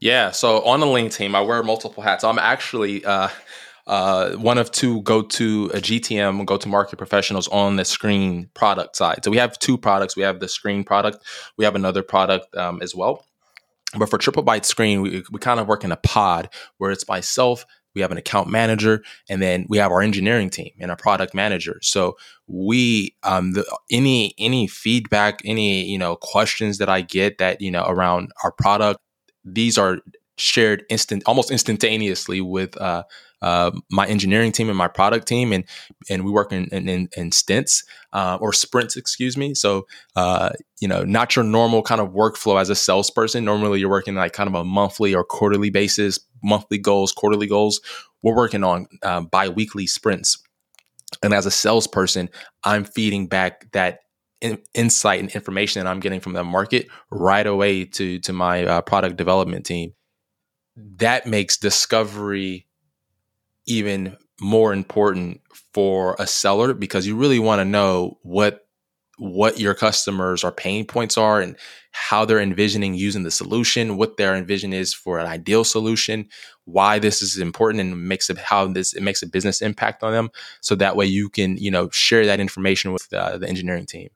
Yeah, 0.00 0.30
so 0.30 0.62
on 0.64 0.78
the 0.78 0.86
lean 0.86 1.10
team, 1.10 1.34
I 1.34 1.40
wear 1.40 1.62
multiple 1.64 2.02
hats. 2.02 2.22
I'm 2.22 2.38
actually 2.38 3.04
uh, 3.04 3.28
uh, 3.88 4.32
one 4.32 4.58
of 4.58 4.70
two 4.70 5.00
go 5.02 5.22
to 5.22 5.70
a 5.72 5.78
GTM, 5.78 6.44
go 6.44 6.58
to 6.58 6.68
market 6.68 6.96
professionals 6.96 7.48
on 7.48 7.76
the 7.76 7.84
screen 7.84 8.50
product 8.52 8.96
side. 8.96 9.24
So 9.24 9.30
we 9.30 9.38
have 9.38 9.58
two 9.58 9.78
products. 9.78 10.14
We 10.14 10.22
have 10.22 10.40
the 10.40 10.48
screen 10.48 10.84
product. 10.84 11.24
We 11.56 11.64
have 11.64 11.74
another 11.74 12.02
product 12.02 12.54
um, 12.54 12.80
as 12.82 12.94
well. 12.94 13.24
But 13.96 14.10
for 14.10 14.18
TripleByte 14.18 14.66
Screen, 14.66 15.00
we, 15.00 15.24
we 15.30 15.38
kind 15.38 15.58
of 15.58 15.66
work 15.66 15.82
in 15.82 15.92
a 15.92 15.96
pod 15.96 16.50
where 16.76 16.90
it's 16.90 17.08
myself, 17.08 17.64
we 17.94 18.02
have 18.02 18.12
an 18.12 18.18
account 18.18 18.50
manager, 18.50 19.02
and 19.30 19.40
then 19.40 19.64
we 19.70 19.78
have 19.78 19.90
our 19.90 20.02
engineering 20.02 20.50
team 20.50 20.72
and 20.78 20.90
a 20.90 20.96
product 20.96 21.32
manager. 21.32 21.78
So 21.80 22.18
we 22.46 23.16
um 23.22 23.52
the, 23.52 23.64
any 23.90 24.34
any 24.38 24.66
feedback, 24.66 25.40
any 25.46 25.84
you 25.84 25.98
know 25.98 26.16
questions 26.16 26.76
that 26.78 26.90
I 26.90 27.00
get 27.00 27.38
that 27.38 27.62
you 27.62 27.70
know 27.70 27.86
around 27.88 28.30
our 28.44 28.52
product, 28.52 29.00
these 29.42 29.78
are 29.78 30.00
shared 30.38 30.84
instant 30.88 31.22
almost 31.26 31.50
instantaneously 31.50 32.40
with 32.40 32.80
uh 32.80 33.02
uh, 33.40 33.70
my 33.90 34.06
engineering 34.06 34.52
team 34.52 34.68
and 34.68 34.76
my 34.76 34.88
product 34.88 35.26
team, 35.28 35.52
and 35.52 35.64
and 36.10 36.24
we 36.24 36.30
work 36.30 36.52
in 36.52 36.66
in, 36.66 37.08
in 37.16 37.32
stints 37.32 37.84
uh, 38.12 38.38
or 38.40 38.52
sprints, 38.52 38.96
excuse 38.96 39.36
me. 39.36 39.54
So 39.54 39.86
uh, 40.16 40.50
you 40.80 40.88
know, 40.88 41.04
not 41.04 41.36
your 41.36 41.44
normal 41.44 41.82
kind 41.82 42.00
of 42.00 42.08
workflow 42.08 42.60
as 42.60 42.70
a 42.70 42.74
salesperson. 42.74 43.44
Normally, 43.44 43.80
you're 43.80 43.90
working 43.90 44.14
like 44.14 44.32
kind 44.32 44.48
of 44.48 44.54
a 44.54 44.64
monthly 44.64 45.14
or 45.14 45.24
quarterly 45.24 45.70
basis, 45.70 46.18
monthly 46.42 46.78
goals, 46.78 47.12
quarterly 47.12 47.46
goals. 47.46 47.80
We're 48.22 48.36
working 48.36 48.64
on 48.64 48.86
uh, 49.02 49.20
biweekly 49.20 49.86
sprints, 49.86 50.42
and 51.22 51.32
as 51.32 51.46
a 51.46 51.50
salesperson, 51.50 52.30
I'm 52.64 52.84
feeding 52.84 53.28
back 53.28 53.70
that 53.72 54.00
in, 54.40 54.58
insight 54.74 55.20
and 55.20 55.30
information 55.30 55.82
that 55.82 55.88
I'm 55.88 56.00
getting 56.00 56.20
from 56.20 56.32
the 56.32 56.42
market 56.42 56.88
right 57.10 57.46
away 57.46 57.84
to 57.84 58.18
to 58.20 58.32
my 58.32 58.64
uh, 58.64 58.80
product 58.80 59.16
development 59.16 59.64
team. 59.64 59.92
That 60.78 61.26
makes 61.26 61.56
discovery 61.56 62.66
even 63.66 64.16
more 64.40 64.72
important 64.72 65.40
for 65.74 66.14
a 66.18 66.26
seller 66.26 66.72
because 66.72 67.06
you 67.06 67.16
really 67.16 67.40
want 67.40 67.60
to 67.60 67.64
know 67.64 68.18
what 68.22 68.64
what 69.20 69.58
your 69.58 69.74
customers 69.74 70.44
are 70.44 70.52
pain 70.52 70.84
points 70.84 71.18
are 71.18 71.40
and 71.40 71.56
how 71.90 72.24
they're 72.24 72.38
envisioning 72.38 72.94
using 72.94 73.24
the 73.24 73.32
solution, 73.32 73.96
what 73.96 74.16
their 74.16 74.36
envision 74.36 74.72
is 74.72 74.94
for 74.94 75.18
an 75.18 75.26
ideal 75.26 75.64
solution, 75.64 76.28
why 76.66 77.00
this 77.00 77.20
is 77.20 77.36
important 77.38 77.80
and 77.80 78.06
makes 78.06 78.30
it 78.30 78.38
how 78.38 78.68
this 78.68 78.94
it 78.94 79.02
makes 79.02 79.20
a 79.20 79.26
business 79.26 79.60
impact 79.60 80.04
on 80.04 80.12
them. 80.12 80.30
So 80.60 80.76
that 80.76 80.94
way 80.94 81.06
you 81.06 81.28
can, 81.28 81.56
you 81.56 81.72
know, 81.72 81.88
share 81.90 82.26
that 82.26 82.38
information 82.38 82.92
with 82.92 83.12
uh, 83.12 83.38
the 83.38 83.48
engineering 83.48 83.86
team 83.86 84.10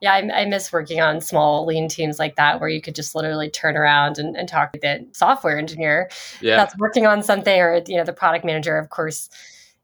yeah, 0.00 0.12
I, 0.12 0.42
I, 0.42 0.44
miss 0.44 0.72
working 0.72 1.00
on 1.00 1.20
small 1.20 1.64
lean 1.64 1.88
teams 1.88 2.18
like 2.18 2.36
that 2.36 2.60
where 2.60 2.68
you 2.68 2.82
could 2.82 2.94
just 2.94 3.14
literally 3.14 3.48
turn 3.48 3.76
around 3.76 4.18
and, 4.18 4.36
and 4.36 4.48
talk 4.48 4.72
to 4.72 4.78
the 4.78 5.06
software 5.12 5.58
engineer 5.58 6.10
yeah. 6.40 6.56
that's 6.56 6.76
working 6.78 7.06
on 7.06 7.22
something 7.22 7.58
or, 7.58 7.82
you 7.86 7.96
know, 7.96 8.04
the 8.04 8.12
product 8.12 8.44
manager, 8.44 8.76
of 8.76 8.90
course, 8.90 9.30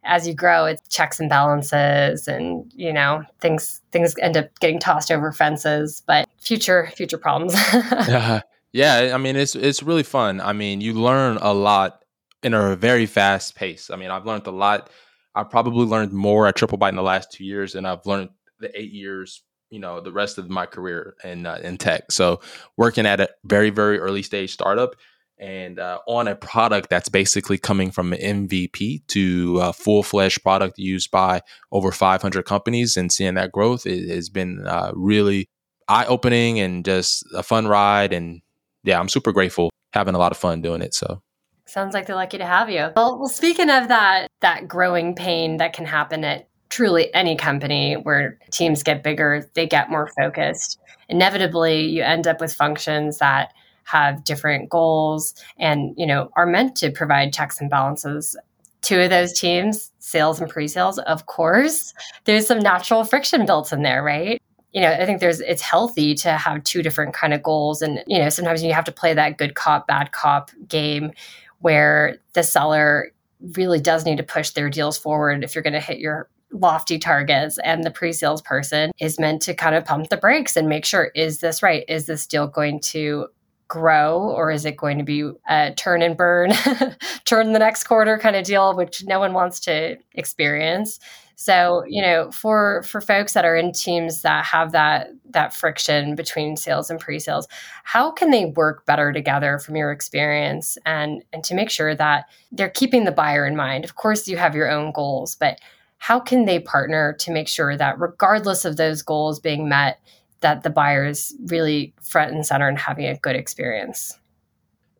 as 0.04 0.26
you 0.28 0.34
grow, 0.34 0.66
it's 0.66 0.86
checks 0.88 1.18
and 1.18 1.30
balances 1.30 2.28
and, 2.28 2.70
you 2.74 2.92
know, 2.92 3.24
things, 3.40 3.80
things 3.90 4.14
end 4.20 4.36
up 4.36 4.58
getting 4.60 4.78
tossed 4.78 5.10
over 5.10 5.32
fences, 5.32 6.02
but 6.06 6.28
future, 6.38 6.90
future 6.94 7.18
problems. 7.18 7.54
yeah. 7.72 8.40
Yeah. 8.72 9.12
I 9.14 9.18
mean, 9.18 9.36
it's, 9.36 9.54
it's 9.54 9.82
really 9.82 10.02
fun. 10.02 10.40
I 10.40 10.52
mean, 10.52 10.80
you 10.80 10.92
learn 10.94 11.38
a 11.40 11.54
lot 11.54 12.04
in 12.42 12.52
a 12.52 12.76
very 12.76 13.06
fast 13.06 13.54
pace. 13.54 13.90
I 13.90 13.96
mean, 13.96 14.10
I've 14.10 14.26
learned 14.26 14.46
a 14.46 14.50
lot. 14.50 14.90
I 15.34 15.44
probably 15.44 15.86
learned 15.86 16.12
more 16.12 16.46
at 16.46 16.56
triple 16.56 16.76
TripleByte 16.76 16.90
in 16.90 16.96
the 16.96 17.02
last 17.02 17.32
two 17.32 17.44
years 17.44 17.72
than 17.72 17.86
I've 17.86 18.04
learned 18.04 18.30
the 18.58 18.78
eight 18.78 18.92
years 18.92 19.42
you 19.72 19.80
know 19.80 20.00
the 20.00 20.12
rest 20.12 20.38
of 20.38 20.50
my 20.50 20.66
career 20.66 21.14
in 21.24 21.46
uh, 21.46 21.58
in 21.62 21.78
tech. 21.78 22.12
So 22.12 22.40
working 22.76 23.06
at 23.06 23.20
a 23.20 23.30
very 23.44 23.70
very 23.70 23.98
early 23.98 24.22
stage 24.22 24.52
startup 24.52 24.94
and 25.38 25.80
uh, 25.80 25.98
on 26.06 26.28
a 26.28 26.36
product 26.36 26.88
that's 26.88 27.08
basically 27.08 27.58
coming 27.58 27.90
from 27.90 28.12
an 28.12 28.48
MVP 28.48 29.04
to 29.08 29.58
a 29.60 29.72
full 29.72 30.04
fledged 30.04 30.42
product 30.42 30.78
used 30.78 31.10
by 31.10 31.40
over 31.72 31.90
500 31.90 32.44
companies 32.44 32.96
and 32.96 33.10
seeing 33.10 33.34
that 33.34 33.50
growth 33.50 33.82
has 33.84 34.28
been 34.28 34.64
uh, 34.66 34.92
really 34.94 35.48
eye 35.88 36.04
opening 36.04 36.60
and 36.60 36.84
just 36.84 37.26
a 37.34 37.42
fun 37.42 37.66
ride. 37.66 38.12
And 38.12 38.40
yeah, 38.84 39.00
I'm 39.00 39.08
super 39.08 39.32
grateful, 39.32 39.70
having 39.92 40.14
a 40.14 40.18
lot 40.18 40.30
of 40.30 40.38
fun 40.38 40.62
doing 40.62 40.80
it. 40.80 40.94
So. 40.94 41.22
Sounds 41.66 41.94
like 41.94 42.06
they're 42.06 42.14
lucky 42.14 42.38
to 42.38 42.46
have 42.46 42.70
you. 42.70 42.90
Well, 42.94 43.18
well, 43.18 43.28
speaking 43.28 43.70
of 43.70 43.88
that, 43.88 44.28
that 44.42 44.68
growing 44.68 45.14
pain 45.14 45.56
that 45.56 45.72
can 45.72 45.86
happen 45.86 46.22
at 46.22 46.48
truly 46.72 47.12
any 47.12 47.36
company 47.36 47.94
where 47.94 48.38
teams 48.50 48.82
get 48.82 49.02
bigger, 49.02 49.46
they 49.52 49.66
get 49.66 49.90
more 49.90 50.08
focused. 50.18 50.80
Inevitably, 51.10 51.84
you 51.84 52.02
end 52.02 52.26
up 52.26 52.40
with 52.40 52.54
functions 52.54 53.18
that 53.18 53.52
have 53.84 54.24
different 54.24 54.70
goals 54.70 55.34
and, 55.58 55.94
you 55.98 56.06
know, 56.06 56.30
are 56.34 56.46
meant 56.46 56.74
to 56.76 56.90
provide 56.90 57.34
checks 57.34 57.60
and 57.60 57.68
balances. 57.68 58.34
Two 58.80 59.00
of 59.00 59.10
those 59.10 59.38
teams, 59.38 59.92
sales 59.98 60.40
and 60.40 60.48
pre-sales, 60.48 60.98
of 61.00 61.26
course, 61.26 61.92
there's 62.24 62.46
some 62.46 62.58
natural 62.58 63.04
friction 63.04 63.44
built 63.44 63.72
in 63.72 63.82
there, 63.82 64.02
right? 64.02 64.40
you 64.72 64.80
know 64.80 64.90
i 64.90 65.04
think 65.04 65.20
there's 65.20 65.40
it's 65.40 65.60
healthy 65.60 66.14
to 66.14 66.30
have 66.30 66.64
two 66.64 66.82
different 66.82 67.12
kind 67.12 67.34
of 67.34 67.42
goals 67.42 67.82
and 67.82 68.02
you 68.06 68.18
know 68.18 68.30
sometimes 68.30 68.62
you 68.62 68.72
have 68.72 68.86
to 68.86 68.90
play 68.90 69.12
that 69.12 69.36
good 69.36 69.54
cop 69.54 69.86
bad 69.86 70.12
cop 70.12 70.50
game 70.66 71.12
where 71.58 72.16
the 72.32 72.42
seller 72.42 73.12
really 73.54 73.78
does 73.78 74.06
need 74.06 74.16
to 74.16 74.22
push 74.22 74.50
their 74.52 74.70
deals 74.70 74.96
forward 74.96 75.44
if 75.44 75.54
you're 75.54 75.62
going 75.62 75.74
to 75.74 75.80
hit 75.80 75.98
your 75.98 76.26
lofty 76.52 76.98
targets 76.98 77.58
and 77.64 77.84
the 77.84 77.90
pre-sales 77.90 78.42
person 78.42 78.92
is 78.98 79.18
meant 79.18 79.42
to 79.42 79.54
kind 79.54 79.74
of 79.74 79.84
pump 79.84 80.08
the 80.08 80.16
brakes 80.16 80.56
and 80.56 80.68
make 80.68 80.84
sure 80.84 81.10
is 81.14 81.40
this 81.40 81.62
right? 81.62 81.84
Is 81.88 82.06
this 82.06 82.26
deal 82.26 82.46
going 82.46 82.80
to 82.80 83.28
grow 83.68 84.18
or 84.18 84.50
is 84.50 84.66
it 84.66 84.76
going 84.76 84.98
to 84.98 85.04
be 85.04 85.30
a 85.48 85.72
turn 85.72 86.02
and 86.02 86.14
burn 86.14 86.52
turn 87.24 87.52
the 87.52 87.58
next 87.58 87.84
quarter 87.84 88.18
kind 88.18 88.36
of 88.36 88.44
deal 88.44 88.76
which 88.76 89.02
no 89.06 89.18
one 89.18 89.32
wants 89.32 89.60
to 89.60 89.96
experience? 90.12 91.00
So 91.36 91.82
you 91.88 92.02
know 92.02 92.30
for 92.30 92.82
for 92.82 93.00
folks 93.00 93.32
that 93.32 93.46
are 93.46 93.56
in 93.56 93.72
teams 93.72 94.22
that 94.22 94.44
have 94.44 94.72
that 94.72 95.08
that 95.30 95.54
friction 95.54 96.14
between 96.14 96.58
sales 96.58 96.90
and 96.90 97.00
pre-sales 97.00 97.48
how 97.82 98.10
can 98.10 98.30
they 98.30 98.44
work 98.44 98.84
better 98.84 99.10
together 99.10 99.58
from 99.58 99.74
your 99.74 99.90
experience 99.90 100.76
and 100.84 101.24
and 101.32 101.42
to 101.44 101.54
make 101.54 101.70
sure 101.70 101.94
that 101.94 102.26
they're 102.52 102.68
keeping 102.68 103.04
the 103.04 103.10
buyer 103.10 103.46
in 103.46 103.56
mind? 103.56 103.84
Of 103.84 103.96
course 103.96 104.28
you 104.28 104.36
have 104.36 104.54
your 104.54 104.70
own 104.70 104.92
goals 104.92 105.34
but 105.34 105.58
how 106.02 106.18
can 106.18 106.46
they 106.46 106.58
partner 106.58 107.12
to 107.12 107.30
make 107.30 107.46
sure 107.46 107.76
that 107.76 107.96
regardless 108.00 108.64
of 108.64 108.76
those 108.76 109.02
goals 109.02 109.38
being 109.38 109.68
met 109.68 110.00
that 110.40 110.64
the 110.64 110.68
buyer 110.68 111.04
is 111.04 111.32
really 111.46 111.94
front 112.02 112.32
and 112.32 112.44
center 112.44 112.66
and 112.66 112.76
having 112.76 113.06
a 113.06 113.16
good 113.18 113.36
experience? 113.36 114.18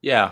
Yeah. 0.01 0.31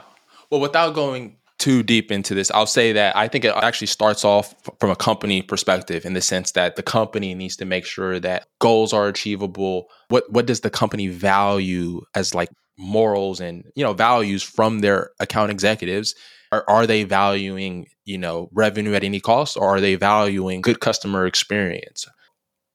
Well 0.49 0.61
without 0.61 0.95
going 0.95 1.39
too 1.59 1.83
deep 1.83 2.11
into 2.11 2.35
this 2.35 2.51
i'll 2.53 2.65
say 2.65 2.91
that 2.91 3.15
i 3.15 3.29
think 3.29 3.45
it 3.45 3.53
actually 3.55 3.87
starts 3.87 4.25
off 4.25 4.55
from 4.79 4.89
a 4.89 4.97
company 4.97 5.43
perspective 5.43 6.07
in 6.07 6.15
the 6.15 6.23
sense 6.23 6.53
that 6.53 6.77
the 6.77 6.83
company 6.83 7.35
needs 7.35 7.55
to 7.55 7.67
make 7.67 7.85
sure 7.85 8.19
that 8.19 8.47
goals 8.61 8.95
are 8.95 9.09
achievable. 9.09 9.91
What 10.09 10.25
what 10.33 10.47
does 10.47 10.61
the 10.61 10.71
company 10.71 11.09
value 11.09 12.01
as 12.15 12.35
like 12.35 12.49
morals 12.79 13.41
and 13.41 13.65
you 13.75 13.85
know 13.85 13.93
values 13.93 14.43
from 14.43 14.79
their 14.79 15.11
account 15.21 15.51
executives 15.51 16.15
are, 16.53 16.65
are 16.69 16.87
they 16.87 17.05
valuing 17.05 17.87
you 18.05 18.19
know 18.19 18.49
revenue 18.53 18.95
at 18.95 19.05
any 19.05 19.21
cost 19.21 19.57
or 19.57 19.69
are 19.69 19.81
they 19.81 19.95
valuing 19.95 20.61
good 20.61 20.81
customer 20.81 21.27
experience 21.27 22.07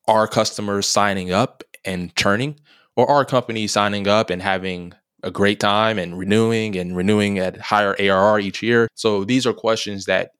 are 0.07 0.27
customers 0.27 0.87
signing 0.87 1.31
up 1.31 1.63
and 1.83 2.15
churning 2.15 2.59
or 2.95 3.09
are 3.09 3.25
companies 3.25 3.73
signing 3.73 4.07
up 4.07 4.29
and 4.29 4.41
having 4.41 4.93
a 5.23 5.31
great 5.31 5.59
time 5.59 5.97
and 5.97 6.17
renewing 6.17 6.77
and 6.77 6.95
renewing 6.95 7.39
at 7.39 7.57
higher 7.57 7.95
ARR 7.99 8.39
each 8.39 8.61
year. 8.61 8.87
So 8.93 9.23
these 9.23 9.45
are 9.47 9.53
questions 9.53 10.05
that 10.05 10.31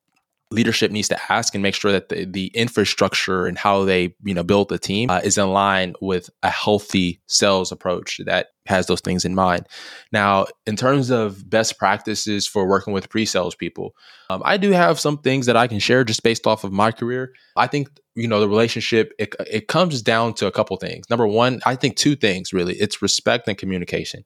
leadership 0.52 0.92
needs 0.92 1.08
to 1.08 1.32
ask 1.32 1.56
and 1.56 1.64
make 1.64 1.74
sure 1.74 1.92
that 1.92 2.10
the, 2.10 2.26
the 2.26 2.48
infrastructure 2.48 3.46
and 3.46 3.58
how 3.58 3.84
they 3.84 4.16
you 4.24 4.34
know 4.34 4.44
build 4.44 4.70
the 4.70 4.78
team 4.78 5.10
uh, 5.10 5.20
is 5.24 5.38
in 5.38 5.50
line 5.50 5.94
with 6.02 6.30
a 6.44 6.50
healthy 6.50 7.20
sales 7.28 7.72
approach 7.72 8.22
that 8.26 8.48
has 8.68 8.88
those 8.88 9.02
things 9.02 9.26
in 9.26 9.34
mind. 9.34 9.68
Now 10.12 10.46
in 10.68 10.76
terms 10.76 11.10
of 11.10 11.50
best 11.50 11.80
practices 11.80 12.46
for 12.46 12.68
working 12.68 12.94
with 12.94 13.10
pre-sales 13.10 13.56
people 13.56 13.96
um, 14.30 14.42
i 14.46 14.58
do 14.58 14.72
have 14.72 15.00
some 15.00 15.18
things 15.18 15.46
that 15.46 15.58
i 15.58 15.68
can 15.68 15.80
share 15.80 16.04
just 16.04 16.24
based 16.24 16.46
off 16.46 16.64
of 16.64 16.72
my 16.72 16.92
career. 16.92 17.34
I 17.56 17.68
think 17.68 17.90
you 18.16 18.28
know 18.28 18.40
the 18.40 18.50
relationship 18.50 19.14
it, 19.18 19.36
it 19.52 19.68
comes 19.68 20.02
down 20.02 20.36
to 20.36 20.48
a 20.48 20.52
couple 20.52 20.78
things. 20.78 21.10
Number 21.10 21.28
one 21.28 21.60
i 21.66 21.76
think 21.76 21.96
two 21.96 22.16
things 22.16 22.54
really. 22.54 22.76
It's 22.76 23.02
respect 23.02 23.48
and 23.48 23.58
communication. 23.58 24.26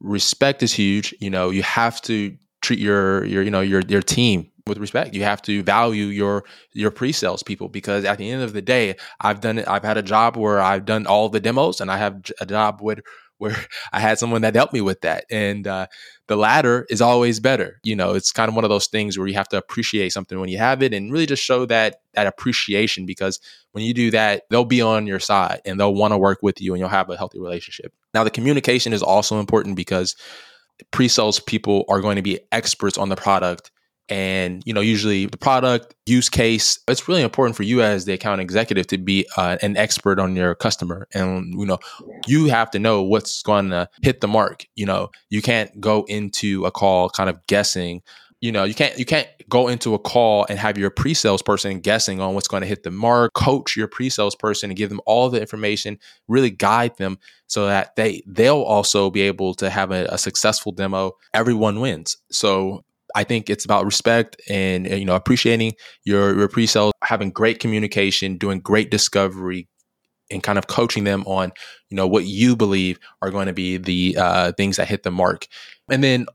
Respect 0.00 0.62
is 0.62 0.74
huge. 0.74 1.14
You 1.20 1.30
know 1.30 1.50
you 1.50 1.62
have 1.62 2.02
to 2.02 2.36
treat 2.62 2.78
your 2.78 3.24
your 3.24 3.42
you 3.42 3.50
know 3.50 3.60
your 3.60 3.82
your 3.88 4.02
team 4.02 4.48
with 4.66 4.78
respect. 4.78 5.14
You 5.14 5.24
have 5.24 5.42
to 5.42 5.62
value 5.62 6.06
your 6.06 6.44
your 6.72 6.90
pre-sales 6.90 7.42
people 7.42 7.68
because 7.68 8.04
at 8.04 8.18
the 8.18 8.30
end 8.30 8.42
of 8.42 8.52
the 8.52 8.62
day, 8.62 8.96
I've 9.20 9.40
done 9.40 9.58
it. 9.58 9.68
I've 9.68 9.84
had 9.84 9.96
a 9.96 10.02
job 10.02 10.36
where 10.36 10.60
I've 10.60 10.84
done 10.84 11.06
all 11.06 11.28
the 11.28 11.40
demos, 11.40 11.80
and 11.80 11.90
I 11.90 11.98
have 11.98 12.22
a 12.40 12.46
job 12.46 12.80
with 12.82 13.00
where 13.38 13.56
I 13.92 14.00
had 14.00 14.18
someone 14.18 14.42
that 14.42 14.54
helped 14.54 14.72
me 14.72 14.80
with 14.80 15.00
that. 15.02 15.24
And 15.30 15.66
uh, 15.66 15.88
the 16.28 16.36
latter 16.36 16.86
is 16.88 17.00
always 17.00 17.40
better. 17.40 17.80
You 17.82 17.96
know, 17.96 18.14
it's 18.14 18.30
kind 18.32 18.48
of 18.48 18.54
one 18.54 18.64
of 18.64 18.70
those 18.70 18.86
things 18.86 19.18
where 19.18 19.26
you 19.26 19.34
have 19.34 19.48
to 19.48 19.58
appreciate 19.58 20.12
something 20.12 20.38
when 20.38 20.48
you 20.48 20.58
have 20.58 20.82
it, 20.82 20.94
and 20.94 21.12
really 21.12 21.26
just 21.26 21.42
show 21.42 21.66
that 21.66 21.96
that 22.14 22.26
appreciation 22.26 23.04
because 23.06 23.40
when 23.72 23.84
you 23.84 23.92
do 23.92 24.10
that, 24.12 24.44
they'll 24.50 24.64
be 24.64 24.82
on 24.82 25.06
your 25.06 25.20
side 25.20 25.60
and 25.64 25.78
they'll 25.78 25.94
want 25.94 26.12
to 26.12 26.18
work 26.18 26.38
with 26.42 26.60
you, 26.60 26.72
and 26.72 26.80
you'll 26.80 26.88
have 26.88 27.10
a 27.10 27.16
healthy 27.16 27.40
relationship. 27.40 27.92
Now, 28.14 28.24
the 28.24 28.30
communication 28.30 28.92
is 28.92 29.02
also 29.02 29.40
important 29.40 29.76
because 29.76 30.14
pre-sales 30.90 31.38
people 31.40 31.84
are 31.88 32.00
going 32.00 32.16
to 32.16 32.22
be 32.22 32.40
experts 32.50 32.98
on 32.98 33.08
the 33.08 33.16
product 33.16 33.70
and 34.08 34.62
you 34.66 34.72
know 34.72 34.80
usually 34.80 35.26
the 35.26 35.36
product 35.36 35.94
use 36.06 36.28
case 36.28 36.78
it's 36.88 37.08
really 37.08 37.22
important 37.22 37.56
for 37.56 37.62
you 37.62 37.82
as 37.82 38.04
the 38.04 38.12
account 38.12 38.40
executive 38.40 38.86
to 38.88 38.98
be 38.98 39.26
uh, 39.36 39.56
an 39.62 39.76
expert 39.76 40.18
on 40.18 40.36
your 40.36 40.54
customer. 40.54 41.06
And 41.14 41.54
you 41.58 41.66
know 41.66 41.78
you 42.26 42.46
have 42.46 42.70
to 42.72 42.78
know 42.78 43.02
what's 43.02 43.42
going 43.42 43.70
to 43.70 43.88
hit 44.02 44.20
the 44.20 44.28
mark 44.28 44.66
you 44.74 44.86
know. 44.86 45.10
You 45.30 45.42
can't 45.42 45.80
go 45.80 46.04
into 46.08 46.66
a 46.66 46.70
call 46.70 47.10
kind 47.10 47.30
of 47.30 47.46
guessing 47.46 48.02
you 48.40 48.50
know 48.50 48.64
you 48.64 48.74
can't 48.74 48.98
you 48.98 49.04
can't 49.04 49.28
go 49.48 49.68
into 49.68 49.94
a 49.94 49.98
call 49.98 50.46
and 50.48 50.58
have 50.58 50.76
your 50.76 50.90
pre-sales 50.90 51.42
person 51.42 51.78
guessing 51.80 52.20
on 52.20 52.34
what's 52.34 52.48
going 52.48 52.62
to 52.62 52.66
hit 52.66 52.82
the 52.82 52.90
mark. 52.90 53.32
Coach 53.34 53.76
your 53.76 53.86
pre-sales 53.86 54.34
person 54.34 54.70
and 54.70 54.76
give 54.76 54.88
them 54.88 55.00
all 55.06 55.30
the 55.30 55.40
information 55.40 55.98
really 56.26 56.50
guide 56.50 56.96
them 56.96 57.18
so 57.46 57.66
that 57.66 57.94
they 57.96 58.22
they'll 58.26 58.62
also 58.62 59.10
be 59.10 59.20
able 59.22 59.54
to 59.54 59.70
have 59.70 59.92
a, 59.92 60.06
a 60.06 60.18
successful 60.18 60.72
demo. 60.72 61.12
Everyone 61.32 61.80
wins. 61.80 62.16
So 62.30 62.84
I 63.14 63.24
think 63.24 63.50
it's 63.50 63.64
about 63.64 63.84
respect 63.84 64.40
and 64.48 64.86
you 64.86 65.04
know 65.04 65.14
appreciating 65.14 65.74
your 66.04 66.36
your 66.36 66.48
pre-sales, 66.48 66.92
having 67.02 67.30
great 67.30 67.58
communication, 67.58 68.36
doing 68.36 68.60
great 68.60 68.90
discovery, 68.90 69.68
and 70.30 70.42
kind 70.42 70.58
of 70.58 70.66
coaching 70.66 71.04
them 71.04 71.22
on 71.26 71.52
you 71.90 71.96
know 71.96 72.06
what 72.06 72.24
you 72.24 72.56
believe 72.56 72.98
are 73.20 73.30
going 73.30 73.46
to 73.46 73.52
be 73.52 73.76
the 73.76 74.16
uh, 74.18 74.52
things 74.52 74.76
that 74.76 74.88
hit 74.88 75.02
the 75.02 75.10
mark. 75.10 75.46
And 75.90 76.02
then 76.02 76.26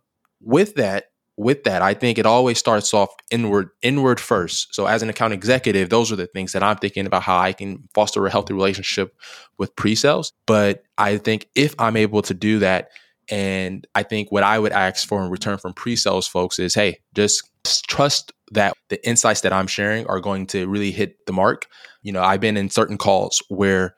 with 0.41 0.75
that, 0.75 1.05
with 1.37 1.63
that, 1.65 1.81
I 1.81 1.93
think 1.93 2.17
it 2.17 2.25
always 2.25 2.57
starts 2.57 2.93
off 2.93 3.09
inward, 3.29 3.69
inward 3.81 4.19
first. 4.19 4.73
So 4.73 4.87
as 4.87 5.03
an 5.03 5.09
account 5.09 5.33
executive, 5.33 5.89
those 5.89 6.11
are 6.11 6.15
the 6.15 6.27
things 6.27 6.51
that 6.53 6.63
I'm 6.63 6.77
thinking 6.77 7.05
about 7.05 7.23
how 7.23 7.37
I 7.37 7.53
can 7.53 7.87
foster 7.93 8.25
a 8.25 8.31
healthy 8.31 8.53
relationship 8.53 9.15
with 9.57 9.75
pre-sales. 9.75 10.33
But 10.47 10.83
I 10.97 11.17
think 11.17 11.47
if 11.55 11.75
I'm 11.79 11.95
able 11.95 12.23
to 12.23 12.33
do 12.33 12.59
that 12.59 12.89
and 13.29 13.85
I 13.95 14.03
think 14.03 14.31
what 14.31 14.43
I 14.43 14.57
would 14.59 14.71
ask 14.71 15.07
for 15.07 15.23
in 15.23 15.29
return 15.29 15.57
from 15.57 15.73
pre 15.73 15.95
sales 15.95 16.27
folks 16.27 16.59
is 16.59 16.73
hey, 16.73 16.99
just 17.13 17.43
trust 17.87 18.31
that 18.51 18.73
the 18.89 19.05
insights 19.07 19.41
that 19.41 19.53
I'm 19.53 19.67
sharing 19.67 20.05
are 20.07 20.19
going 20.19 20.47
to 20.47 20.67
really 20.67 20.91
hit 20.91 21.25
the 21.25 21.33
mark. 21.33 21.67
You 22.01 22.13
know, 22.13 22.21
I've 22.21 22.39
been 22.39 22.57
in 22.57 22.69
certain 22.69 22.97
calls 22.97 23.43
where 23.49 23.95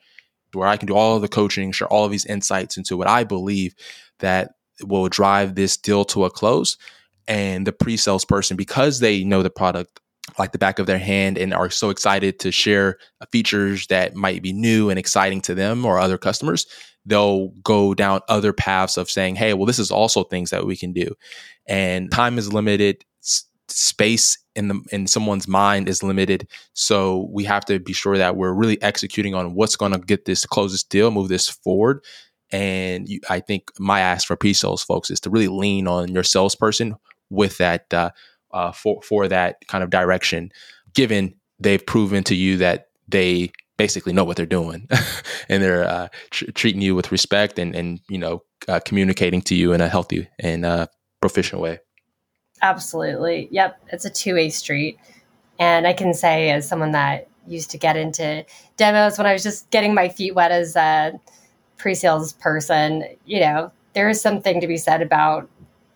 where 0.54 0.68
I 0.68 0.78
can 0.78 0.88
do 0.88 0.96
all 0.96 1.16
of 1.16 1.22
the 1.22 1.28
coaching, 1.28 1.72
share 1.72 1.88
all 1.88 2.06
of 2.06 2.12
these 2.12 2.26
insights 2.26 2.78
into 2.78 2.98
what 2.98 3.08
I 3.08 3.24
believe 3.24 3.76
that 4.20 4.52
will 4.82 5.08
drive 5.10 5.56
this 5.56 5.78
deal 5.78 6.06
to 6.06 6.26
a 6.26 6.32
close. 6.32 6.78
And 7.28 7.68
the 7.68 7.72
pre-sales 7.72 8.26
person, 8.26 8.58
because 8.58 9.00
they 9.00 9.24
know 9.24 9.44
the 9.44 9.52
product 9.52 10.00
like 10.40 10.52
the 10.52 10.58
back 10.58 10.80
of 10.80 10.88
their 10.88 10.98
hand 11.00 11.38
and 11.38 11.54
are 11.54 11.70
so 11.70 11.90
excited 11.90 12.40
to 12.40 12.52
share 12.52 12.98
features 13.32 13.88
that 13.88 14.16
might 14.16 14.42
be 14.42 14.54
new 14.54 14.90
and 14.90 15.00
exciting 15.00 15.42
to 15.42 15.56
them 15.56 15.86
or 15.86 16.00
other 16.00 16.18
customers, 16.18 16.66
they'll 17.06 17.50
go 17.64 17.94
down 17.94 18.22
other 18.28 18.54
paths 18.54 18.98
of 18.98 19.10
saying, 19.10 19.36
hey, 19.36 19.54
well, 19.54 19.66
this 19.66 19.80
is 19.80 19.92
also 19.92 20.24
things 20.24 20.50
that 20.50 20.66
we 20.66 20.76
can 20.76 20.94
do. 20.94 21.16
And 21.68 22.12
time 22.12 22.38
is 22.38 22.54
limited, 22.54 23.04
s- 23.24 23.46
space 23.68 24.38
in 24.56 24.68
the 24.68 24.82
in 24.92 25.08
someone's 25.08 25.48
mind 25.48 25.88
is 25.88 26.04
limited. 26.04 26.48
So 26.74 27.28
we 27.32 27.46
have 27.46 27.66
to 27.66 27.80
be 27.80 27.94
sure 27.94 28.18
that 28.18 28.36
we're 28.36 28.54
really 28.54 28.82
executing 28.82 29.36
on 29.36 29.54
what's 29.54 29.76
going 29.76 29.94
to 29.94 30.00
get 30.00 30.26
this 30.26 30.46
close 30.46 30.72
this 30.72 30.84
deal, 30.84 31.12
move 31.12 31.30
this 31.30 31.48
forward. 31.48 32.04
And 32.52 33.08
you, 33.08 33.20
I 33.30 33.40
think 33.40 33.72
my 33.80 34.00
ask 34.00 34.28
for 34.28 34.36
pre-sales 34.36 34.84
folks 34.84 35.10
is 35.10 35.20
to 35.22 35.30
really 35.30 35.48
lean 35.48 35.88
on 35.88 36.10
your 36.10 36.24
salesperson 36.24 36.96
with 37.30 37.58
that 37.60 37.94
uh, 37.94 38.10
uh, 38.52 38.72
for 38.72 39.02
for 39.02 39.28
that 39.28 39.68
kind 39.68 39.84
of 39.84 39.90
direction, 39.92 40.52
given 40.94 41.36
they've 41.60 41.86
proven 41.86 42.24
to 42.26 42.36
you 42.36 42.58
that 42.58 42.88
they 43.08 43.52
basically 43.80 44.14
know 44.14 44.24
what 44.24 44.38
they're 44.38 44.46
doing. 44.46 44.88
And 45.52 45.64
they're 45.64 45.84
uh, 45.84 46.10
tr- 46.30 46.52
treating 46.54 46.80
you 46.80 46.94
with 46.94 47.12
respect 47.12 47.58
and, 47.58 47.74
and 47.74 48.00
you 48.08 48.20
know 48.20 48.44
uh, 48.68 48.80
communicating 48.86 49.42
to 49.44 49.56
you 49.56 49.74
in 49.74 49.82
a 49.82 49.88
healthy 49.88 50.28
and 50.38 50.64
uh, 50.64 50.86
proficient 51.22 51.60
way. 51.60 51.80
Absolutely. 52.62 53.48
Yep. 53.50 53.82
It's 53.92 54.06
a 54.06 54.12
two-way 54.12 54.50
street. 54.52 55.00
And 55.58 55.88
i 55.88 55.94
can 55.94 56.14
say 56.14 56.52
as 56.52 56.68
someone 56.68 56.92
that 56.92 57.28
used 57.48 57.72
to 57.72 57.78
get 57.78 57.98
into 57.98 58.46
demos 58.78 59.18
when 59.18 59.26
i 59.26 59.34
was 59.34 59.44
just 59.44 59.70
getting 59.72 59.94
my 59.94 60.08
feet 60.08 60.36
wet 60.36 60.52
as 60.52 60.76
a 60.76 61.20
pre-sales 61.78 62.34
person 62.34 63.04
you 63.26 63.40
know 63.40 63.72
there 63.94 64.08
is 64.08 64.22
something 64.22 64.62
to 64.62 64.68
be 64.68 64.78
said 64.78 65.02
about 65.02 65.50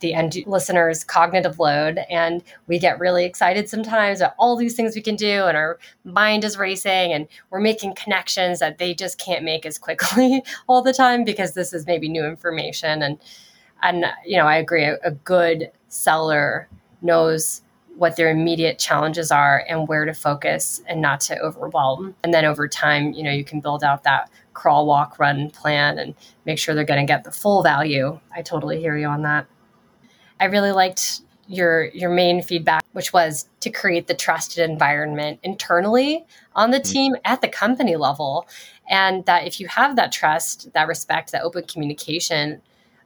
the 0.03 0.13
end 0.13 0.35
listener's 0.45 1.03
cognitive 1.03 1.57
load. 1.57 2.01
And 2.09 2.43
we 2.67 2.77
get 2.77 2.99
really 2.99 3.25
excited 3.25 3.67
sometimes 3.67 4.19
about 4.21 4.35
all 4.37 4.55
these 4.55 4.75
things 4.75 4.93
we 4.93 5.01
can 5.01 5.15
do, 5.15 5.45
and 5.45 5.57
our 5.57 5.79
mind 6.03 6.43
is 6.43 6.57
racing, 6.57 7.11
and 7.13 7.27
we're 7.49 7.61
making 7.61 7.95
connections 7.95 8.59
that 8.59 8.77
they 8.77 8.93
just 8.93 9.17
can't 9.17 9.43
make 9.43 9.65
as 9.65 9.79
quickly 9.79 10.43
all 10.67 10.83
the 10.83 10.93
time 10.93 11.23
because 11.23 11.53
this 11.53 11.73
is 11.73 11.87
maybe 11.87 12.07
new 12.07 12.25
information. 12.25 13.01
And 13.01 13.17
and 13.81 14.05
you 14.25 14.37
know, 14.37 14.45
I 14.45 14.57
agree. 14.57 14.83
A, 14.83 14.99
a 15.03 15.11
good 15.11 15.71
seller 15.87 16.67
knows 17.01 17.61
what 17.95 18.15
their 18.15 18.29
immediate 18.29 18.79
challenges 18.79 19.31
are 19.31 19.63
and 19.69 19.87
where 19.87 20.05
to 20.05 20.13
focus 20.13 20.81
and 20.87 20.99
not 21.01 21.21
to 21.21 21.39
overwhelm. 21.39 22.15
And 22.23 22.33
then 22.33 22.43
over 22.43 22.67
time, 22.67 23.13
you 23.13 23.23
know, 23.23 23.31
you 23.31 23.43
can 23.43 23.59
build 23.59 23.83
out 23.83 24.03
that 24.03 24.31
crawl, 24.53 24.85
walk, 24.87 25.19
run 25.19 25.51
plan 25.51 25.99
and 25.99 26.15
make 26.45 26.57
sure 26.57 26.73
they're 26.73 26.85
going 26.85 26.99
to 26.99 27.05
get 27.05 27.23
the 27.23 27.31
full 27.31 27.61
value. 27.61 28.19
I 28.35 28.41
totally 28.41 28.79
hear 28.79 28.97
you 28.97 29.07
on 29.07 29.21
that. 29.23 29.45
I 30.39 30.45
really 30.45 30.71
liked 30.71 31.21
your 31.47 31.85
your 31.85 32.09
main 32.09 32.41
feedback 32.41 32.83
which 32.93 33.11
was 33.11 33.47
to 33.59 33.69
create 33.69 34.07
the 34.07 34.13
trusted 34.13 34.69
environment 34.69 35.39
internally 35.43 36.25
on 36.55 36.71
the 36.71 36.77
mm-hmm. 36.79 36.91
team 36.91 37.15
at 37.25 37.41
the 37.41 37.47
company 37.47 37.95
level. 37.95 38.47
And 38.89 39.25
that 39.25 39.45
if 39.47 39.59
you 39.59 39.67
have 39.67 39.95
that 39.95 40.11
trust 40.11 40.71
that 40.73 40.87
respect 40.87 41.31
that 41.31 41.43
open 41.43 41.65
communication 41.65 42.61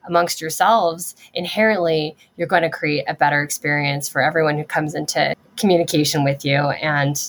amongst 0.05 0.39
yourselves 0.39 1.15
inherently 1.33 2.15
you're 2.35 2.47
going 2.47 2.63
to 2.63 2.69
create 2.69 3.05
a 3.07 3.13
better 3.13 3.41
experience 3.41 4.07
for 4.07 4.21
everyone 4.21 4.57
who 4.57 4.63
comes 4.63 4.95
into 4.95 5.35
communication 5.57 6.23
with 6.23 6.45
you. 6.45 6.57
And 6.57 7.21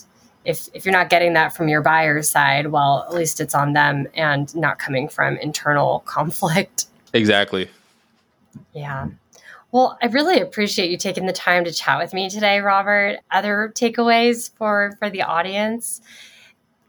if, 0.45 0.69
if 0.73 0.85
you're 0.85 0.93
not 0.93 1.11
getting 1.11 1.35
that 1.35 1.55
from 1.55 1.69
your 1.69 1.83
buyer's 1.83 2.29
side 2.29 2.69
well 2.69 3.07
at 3.09 3.15
least 3.15 3.41
it's 3.41 3.55
on 3.55 3.73
them 3.73 4.07
and 4.15 4.55
not 4.55 4.79
coming 4.79 5.09
from 5.09 5.39
internal 5.39 6.01
conflict. 6.07 6.87
Exactly. 7.15 7.71
Yeah 8.75 9.09
well, 9.71 9.99
I 10.03 10.07
really 10.07 10.41
appreciate 10.41 10.91
you 10.91 10.97
taking 10.97 11.27
the 11.27 11.33
time 11.33 11.65
to 11.65 11.73
chat 11.73 11.99
with 11.99 12.15
me 12.15 12.31
today, 12.31 12.61
Robert. 12.61 13.19
Other 13.31 13.71
takeaways 13.75 14.51
for 14.57 14.95
for 14.99 15.11
the 15.11 15.23
audience? 15.23 16.01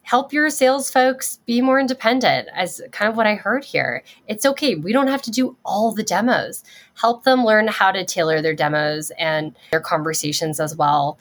Help 0.03 0.33
your 0.33 0.49
sales 0.49 0.89
folks 0.89 1.39
be 1.45 1.61
more 1.61 1.79
independent, 1.79 2.47
as 2.55 2.81
kind 2.91 3.11
of 3.11 3.15
what 3.15 3.27
I 3.27 3.35
heard 3.35 3.63
here. 3.63 4.01
It's 4.27 4.45
okay. 4.45 4.73
We 4.73 4.91
don't 4.91 5.07
have 5.07 5.21
to 5.23 5.31
do 5.31 5.55
all 5.63 5.91
the 5.91 6.01
demos. 6.01 6.63
Help 6.95 7.25
them 7.25 7.45
learn 7.45 7.67
how 7.67 7.91
to 7.91 8.03
tailor 8.03 8.41
their 8.41 8.55
demos 8.55 9.11
and 9.19 9.55
their 9.71 9.81
conversations 9.81 10.59
as 10.59 10.75
well. 10.75 11.19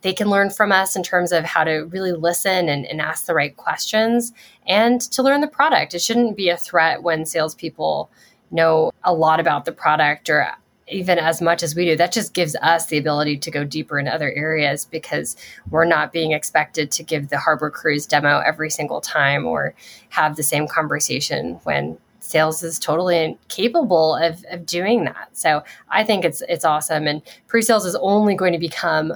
They 0.00 0.14
can 0.14 0.30
learn 0.30 0.48
from 0.48 0.72
us 0.72 0.96
in 0.96 1.02
terms 1.02 1.30
of 1.30 1.44
how 1.44 1.64
to 1.64 1.80
really 1.90 2.12
listen 2.12 2.70
and, 2.70 2.86
and 2.86 3.02
ask 3.02 3.26
the 3.26 3.34
right 3.34 3.54
questions 3.56 4.32
and 4.66 5.00
to 5.00 5.22
learn 5.22 5.42
the 5.42 5.46
product. 5.46 5.92
It 5.92 6.00
shouldn't 6.00 6.36
be 6.36 6.48
a 6.48 6.56
threat 6.56 7.02
when 7.02 7.26
salespeople 7.26 8.10
know 8.50 8.92
a 9.04 9.12
lot 9.12 9.40
about 9.40 9.66
the 9.66 9.72
product 9.72 10.30
or 10.30 10.48
even 10.92 11.18
as 11.18 11.40
much 11.40 11.62
as 11.62 11.74
we 11.74 11.84
do, 11.84 11.96
that 11.96 12.12
just 12.12 12.34
gives 12.34 12.54
us 12.56 12.86
the 12.86 12.98
ability 12.98 13.38
to 13.38 13.50
go 13.50 13.64
deeper 13.64 13.98
in 13.98 14.06
other 14.06 14.32
areas 14.32 14.84
because 14.84 15.36
we're 15.70 15.84
not 15.84 16.12
being 16.12 16.32
expected 16.32 16.90
to 16.92 17.02
give 17.02 17.28
the 17.28 17.38
Harbor 17.38 17.70
Cruise 17.70 18.06
demo 18.06 18.40
every 18.40 18.70
single 18.70 19.00
time 19.00 19.46
or 19.46 19.74
have 20.10 20.36
the 20.36 20.42
same 20.42 20.68
conversation 20.68 21.60
when 21.64 21.98
sales 22.20 22.62
is 22.62 22.78
totally 22.78 23.36
capable 23.48 24.14
of, 24.14 24.44
of 24.50 24.64
doing 24.64 25.04
that. 25.04 25.28
So 25.32 25.62
I 25.88 26.04
think 26.04 26.24
it's 26.24 26.42
it's 26.48 26.64
awesome. 26.64 27.06
And 27.06 27.22
pre-sales 27.48 27.84
is 27.84 27.96
only 27.96 28.34
going 28.34 28.52
to 28.52 28.58
become 28.58 29.14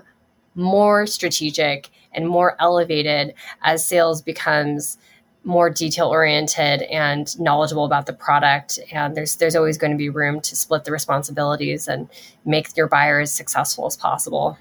more 0.54 1.06
strategic 1.06 1.90
and 2.12 2.26
more 2.26 2.56
elevated 2.60 3.34
as 3.62 3.86
sales 3.86 4.22
becomes 4.22 4.98
more 5.46 5.70
detail 5.70 6.08
oriented 6.08 6.82
and 6.82 7.38
knowledgeable 7.38 7.84
about 7.84 8.06
the 8.06 8.12
product 8.12 8.80
and 8.92 9.16
there's 9.16 9.36
there's 9.36 9.54
always 9.54 9.78
going 9.78 9.92
to 9.92 9.96
be 9.96 10.08
room 10.08 10.40
to 10.40 10.56
split 10.56 10.84
the 10.84 10.90
responsibilities 10.90 11.86
and 11.86 12.08
make 12.44 12.76
your 12.76 12.88
buyer 12.88 13.20
as 13.20 13.32
successful 13.32 13.86
as 13.86 13.96
possible 13.96 14.58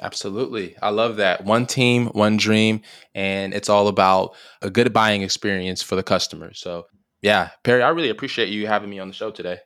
Absolutely. 0.00 0.74
I 0.80 0.88
love 0.88 1.16
that. 1.16 1.44
One 1.44 1.66
team, 1.66 2.06
one 2.06 2.38
dream, 2.38 2.80
and 3.14 3.52
it's 3.52 3.68
all 3.68 3.88
about 3.88 4.34
a 4.62 4.70
good 4.70 4.92
buying 4.92 5.20
experience 5.20 5.82
for 5.82 5.96
the 5.96 6.02
customer. 6.02 6.54
So, 6.54 6.86
yeah, 7.20 7.50
Perry, 7.62 7.82
I 7.82 7.90
really 7.90 8.08
appreciate 8.08 8.48
you 8.48 8.66
having 8.66 8.88
me 8.88 8.98
on 8.98 9.08
the 9.08 9.14
show 9.14 9.30
today. 9.30 9.58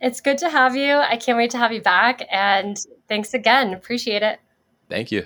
It's 0.00 0.20
good 0.20 0.38
to 0.38 0.50
have 0.50 0.74
you. 0.74 0.94
I 0.94 1.16
can't 1.16 1.38
wait 1.38 1.50
to 1.52 1.58
have 1.58 1.72
you 1.72 1.80
back. 1.80 2.26
And 2.32 2.76
thanks 3.08 3.32
again. 3.32 3.72
Appreciate 3.72 4.24
it. 4.24 4.40
Thank 4.90 5.12
you. 5.12 5.24